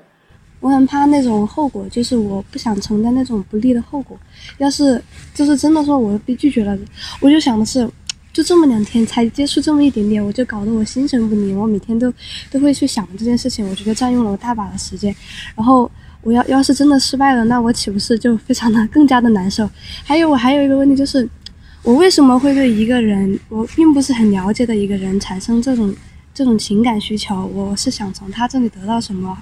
[0.61, 4.17] 我很怕那种后果，就是我不想承担那种不利的后果。
[4.59, 5.03] 要是
[5.35, 6.79] 就是真的说我被拒绝了，
[7.19, 7.89] 我就想的是，
[8.33, 12.13] 就这么两天才接触这么一点点，我就搞得我心神不宁，我每天都
[12.51, 15.15] 都会去想这件事情，我觉得占用了我大把的时间。
[15.57, 15.91] 然后
[16.23, 19.69] 我要要是真的失败了，那我岂不是就非常的更加的难受？
[20.05, 21.27] 还有我还有一个问题就是，
[21.83, 25.95] 我为什么会对一个人我并不是很了解的一个人产生这种？
[26.41, 29.37] 这种情感需求，我是想从他这里得到什么，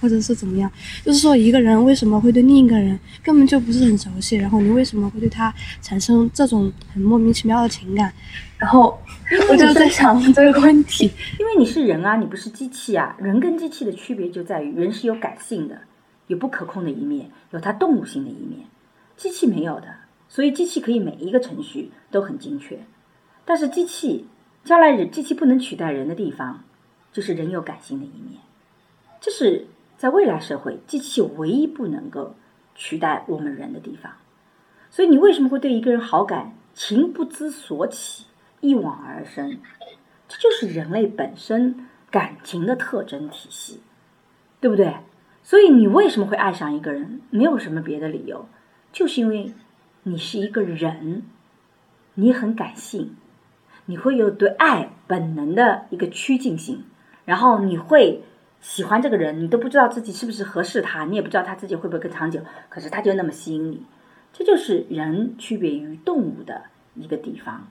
[0.00, 0.70] 或者是怎么样？
[1.04, 5.52] 就是说，一个人为什么会对另一个人根本就不是很熟悉，然后你为什么会对他
[5.82, 8.12] 产生这种很莫名其妙的情感？
[8.56, 8.96] 然后
[9.50, 13.16] 我就在想这个问题，因为你是人啊，你不是机器啊。
[13.18, 15.76] 人跟机器的区别就在于，人是有感性的，
[16.28, 18.60] 有不可控的一面，有它动物性的一面，
[19.16, 19.88] 机器没有的。
[20.28, 22.78] 所以，机器可以每一个程序都很精确，
[23.44, 24.26] 但是机器。
[24.64, 26.64] 将来人机器不能取代人的地方，
[27.12, 28.40] 就是人有感性的一面。
[29.20, 29.66] 这是
[29.98, 32.34] 在未来社会，机器唯一不能够
[32.74, 34.12] 取代我们人的地方。
[34.90, 38.24] 所以，你为什么会对一个人好感，情不知所起，
[38.60, 39.60] 一往而深？
[40.28, 43.82] 这就是人类本身感情的特征体系，
[44.60, 44.94] 对不对？
[45.42, 47.20] 所以，你为什么会爱上一个人？
[47.28, 48.48] 没有什么别的理由，
[48.92, 49.52] 就是因为
[50.04, 51.22] 你是一个人，
[52.14, 53.14] 你很感性。
[53.86, 56.84] 你会有对爱本能的一个趋近性，
[57.24, 58.22] 然后你会
[58.60, 63.82] 喜欢这个人，你都不知道自己是不是合适他，你也不知道他自己会不会更长久，可是他就那么吸引你，
[64.32, 66.62] 这就是人区别于动物的
[66.94, 67.68] 一个地方。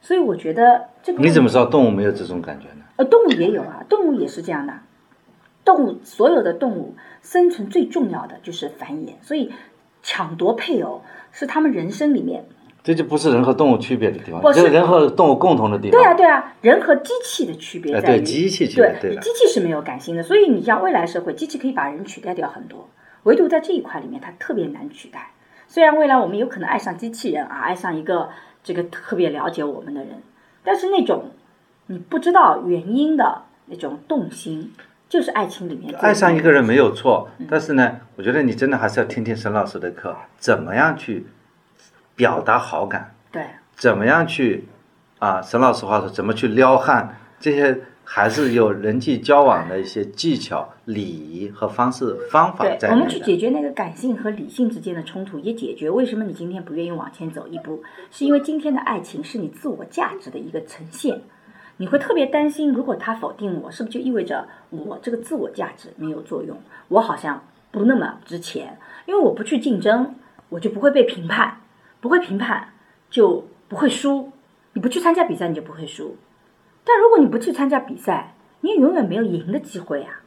[0.00, 2.84] 所以我觉得这个你怎么知道动物没有这种感觉呢？
[2.96, 4.80] 呃，动物也有啊，动物也是这样的。
[5.62, 9.52] 动物所有的动物生存最重要的就是繁衍，所以
[10.02, 11.02] 抢夺配偶
[11.32, 12.46] 是他们人生里面。
[12.82, 16.00] 这就不是人和动物区别的地方，这是人和动物共同的地方。
[16.00, 22.88] 对啊，对啊，人和机器的区别在于，对机器区别，对机器是没有感性的，所以你像未来社会，机器可以把人取代掉很多，
[23.24, 25.32] 唯独在这一块里面，它特别难取代。
[25.68, 28.30] 虽然未来我们有可能爱上机器人啊，爱上一个
[28.64, 30.22] 这个特别了解我们的人，
[30.64, 31.30] 但是那种
[31.86, 34.72] 你不知道原因的那种动心，
[35.08, 35.94] 就是爱情里面。
[35.96, 41.26] 爱上一个人没有错，但是呢，我觉得你真的还是要听听沈老师的课，怎么样去。
[42.20, 43.42] 表达好感，对，
[43.74, 44.68] 怎么样去
[45.20, 45.40] 啊？
[45.40, 47.16] 沈老师话说，怎么去撩汉？
[47.38, 52.90] 这些还是有人际交往的一些技巧、礼仪和方式方法在。
[52.90, 61.22] 我们去解决那个感性和理性之间的冲突，也解决为什么你今天不愿意往前走一步，是因为今天的爱情是你自我价值的一个呈现。
[61.78, 66.60] 你会特别担心，如果他否定我，是不是就意味着我这个自我价值没有作用？
[66.88, 70.14] 我好像不那么值钱，因为我不去竞争，
[70.50, 71.59] 我就不会被评判。
[72.00, 72.70] 不会评判
[73.08, 74.32] 就不会输，
[74.72, 76.16] 你不去参加比赛你就不会输。
[76.84, 80.22] 但如果你不去参加比赛，你也永远没有赢的机会啊，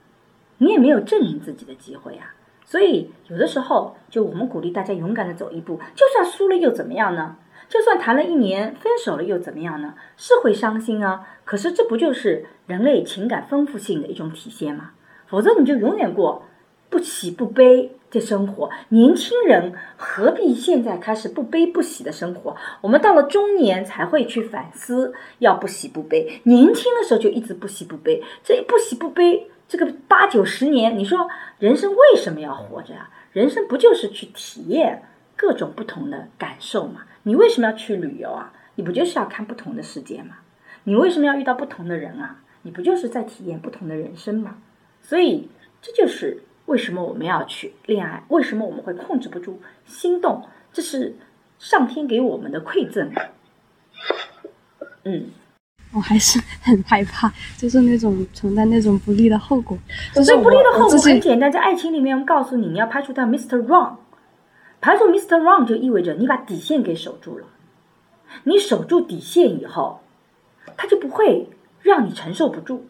[0.59, 2.35] 你也没有证明自己的机会啊。
[2.65, 7.35] 所以有的时候，就我们鼓励大家勇敢的走一步，就算输了又怎么样呢？
[7.67, 9.95] 就算谈了一年分手了又怎么样呢？
[10.15, 14.91] 是会伤心啊，可是这不就是人类情感丰富性的一种体现吗？
[15.27, 16.43] 否则你就永远过
[16.93, 18.69] 不喜不悲的生活。
[18.89, 22.55] 年轻人何必现在开始不悲不喜的生活？
[22.81, 26.39] 我们到了中年才会去反思，要不喜不悲。
[26.43, 31.27] 年轻的时候就一直不喜不悲，这不喜不悲，这个八九十年，你说
[31.57, 33.09] 人生为什么要活着呀？
[33.31, 35.01] 人生不就是去体验
[35.35, 37.05] 各种不同的感受吗？
[37.23, 38.53] 你为什么要去旅游啊？
[38.75, 40.35] 你不就是要看不同的世界吗？
[40.83, 42.37] 你为什么要遇到不同的人啊？
[42.61, 44.57] 你不就是在体验不同的人生吗？
[45.01, 45.49] 所以
[45.81, 51.15] 这就是为什么我们要去恋爱，为什么我们会控制不住心动，这是
[51.59, 53.11] 上天给我们的馈赠。
[55.03, 55.25] 嗯，
[55.93, 59.77] 我还是很害怕，就是那种存在那种不利的后果。
[60.13, 63.61] 就是不利的后果很简单，在爱情里面，我们告诉你，你要排除掉 Mr.
[63.65, 63.95] Wrong。
[64.79, 65.41] 排除 Mr.
[65.41, 67.47] Wrong 就意味着你把底线给守住了。
[68.43, 70.01] 你守住底线以后，
[70.75, 71.49] 他就不会
[71.81, 72.85] 让你承受不住。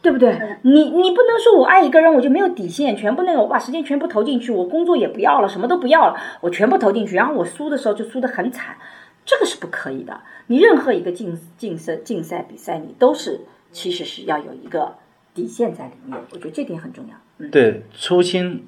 [0.00, 0.38] 对不对？
[0.62, 8.76] 你你不能说我爱一个人我就没有底线，全部那个我把时间全部投进去，我工作也不要了，什么都不要了，我全部投进去，然后我输的时候就输得很惨，
[9.24, 10.20] 这个是不可以的。
[10.46, 13.40] 你任何一个竞竞赛竞赛比赛，你都是
[13.70, 14.94] 其实是要有一个
[15.34, 17.14] 底线在里面，我觉得这点很重要。
[17.38, 18.66] 嗯，对，初心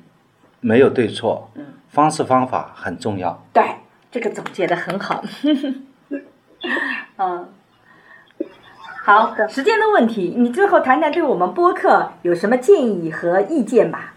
[0.61, 3.43] 没有对错，嗯，方式方法很重要。
[3.53, 3.65] 对，
[4.11, 5.25] 这个总结的很好。
[7.17, 7.49] 嗯，
[9.11, 14.15] 好，时间的问题，你最后谈谈对我们播客有什么建议和意见吧。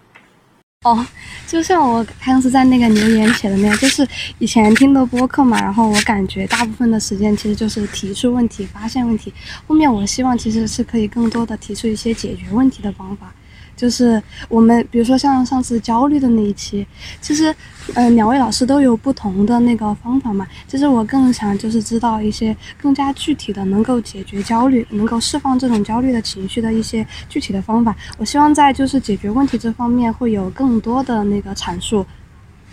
[0.86, 1.04] 哦，
[1.48, 9.34] 就像我上次在那个留言写的那样，就是以前听的播客嘛，然后我感觉大部分的时间其实就是提出问题、发现问题。
[9.66, 13.34] 后面我希望其实是可以更多的提出一些解决问题的方法。
[13.76, 16.86] 就是我们比如说像上次焦虑的那一期，
[17.19, 17.53] 其实，
[17.95, 20.47] 嗯、两位老师都有不同的那个方法嘛。
[20.67, 27.95] 其实我更想就是知道一些更加具体的，能够解决焦虑、能够释放这种焦虑的情绪的一些具体的方法。
[28.17, 32.05] 我希望在就是解决问题这方面会有更多的那个阐述。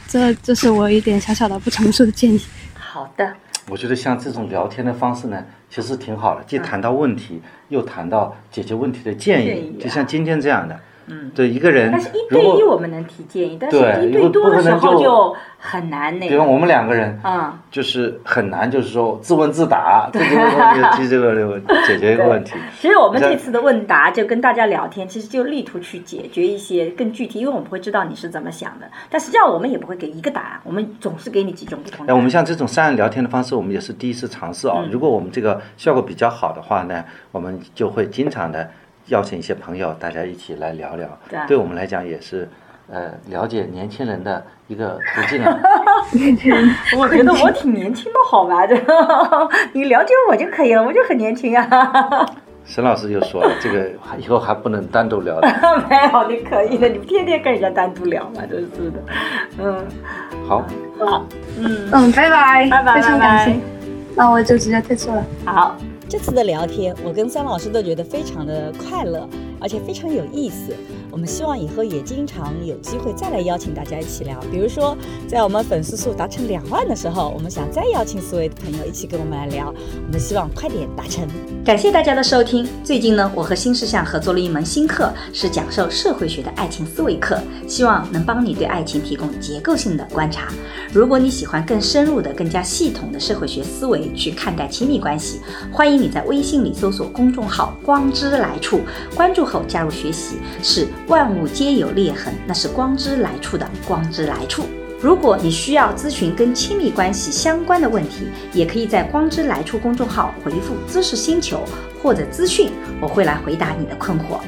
[0.07, 2.41] 这这是我一点小小的不成熟的建议。
[2.75, 3.33] 好的，
[3.69, 10.79] 我觉得像这种聊天的方式呢，其实挺好的，既谈到问题，又谈到解决问题的建议，建议啊就像今天这样的。
[11.11, 13.77] 嗯，对一个人，但是一对一我们能提建议，但是
[14.09, 16.31] 一对多的时候就很难那个。
[16.31, 22.55] 比如我们两个人，嗯，就是很难，就是说自问自答，这个问题，这个解决一个问题。
[22.81, 32.13] 其实我们这次的问答就跟大家聊天，其实就力图去解决一些更具体，因为我们会知道你是怎么想的，但实际上我们也不会给一个答案，我们总是给你几种不同的。
[32.13, 34.91] 哎，我们像这种三人聊天的方式，我们也是第一次尝试啊、嗯。
[34.91, 38.71] 如果我们这个效果比较好的话呢，我们就会经常的
[39.11, 41.09] 邀请一些朋友，大家一起来聊聊。
[41.47, 42.49] 对我们来讲也是，
[42.91, 45.57] 呃，了解年轻人的一个途径啊。
[46.99, 48.67] 我觉得我挺年轻的，好吧？
[48.67, 48.75] 这
[49.73, 52.27] 你了解我就可以了，我就很年轻啊。
[52.65, 55.49] 沈老师又说了，这个 以后还不能单独聊的。
[55.89, 58.99] 没有，你可以的，你天天跟人家单独聊嘛，真是的。
[59.59, 59.85] 嗯，
[60.47, 60.65] 好，
[60.99, 61.27] 好，
[61.59, 63.61] 嗯，嗯，拜拜，拜拜非常拜拜感谢。
[64.15, 65.25] 那我就直接退出了。
[65.45, 65.75] 好。
[66.11, 69.29] 这次的聊天，我跟孙老师都觉得非常的快乐，
[69.61, 70.75] 而且非常有意思。
[71.11, 74.97] 我们希望以后也经常有机会再来邀请大家一起聊，比如说
[75.29, 79.75] 在我们粉丝数达成两万的时候，我们想再邀请四位朋友一起跟我们来聊，
[80.07, 81.27] 我们希望快点达成。
[81.65, 82.67] 感谢大家的收听。
[82.83, 87.39] 最近呢，我和新事项合作了一门新课，是讲授社会学的爱情思维课，
[87.69, 90.49] 希望能帮你对爱情提供结构性的观察。
[90.93, 95.41] 如果你喜欢更深入的、更加系统的社会学思维去看待亲密关系，
[95.71, 98.81] 欢迎你在微信里搜索公众号“光之来处”，
[99.15, 100.37] 关注后加入学习。
[100.63, 104.65] 是万物皆有裂痕，那是光之来处的光之来处。
[105.03, 111.65] 如果你需要咨询跟亲密关系相关的问题，也可以在“光之来处”公众号回复“知识星球”
[112.01, 112.71] 或者“资讯”，
[113.03, 114.41] 我会来回答你的困惑。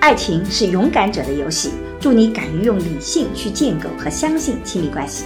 [0.00, 5.24] 爱情是勇敢者的游戏，祝你敢于用理性去建构和相信亲密关系。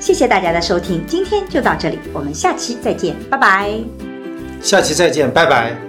[0.00, 3.74] 谢谢大家的收听，今天就到这里，我们下期再见，拜拜。
[4.62, 5.87] 下期再见，拜拜。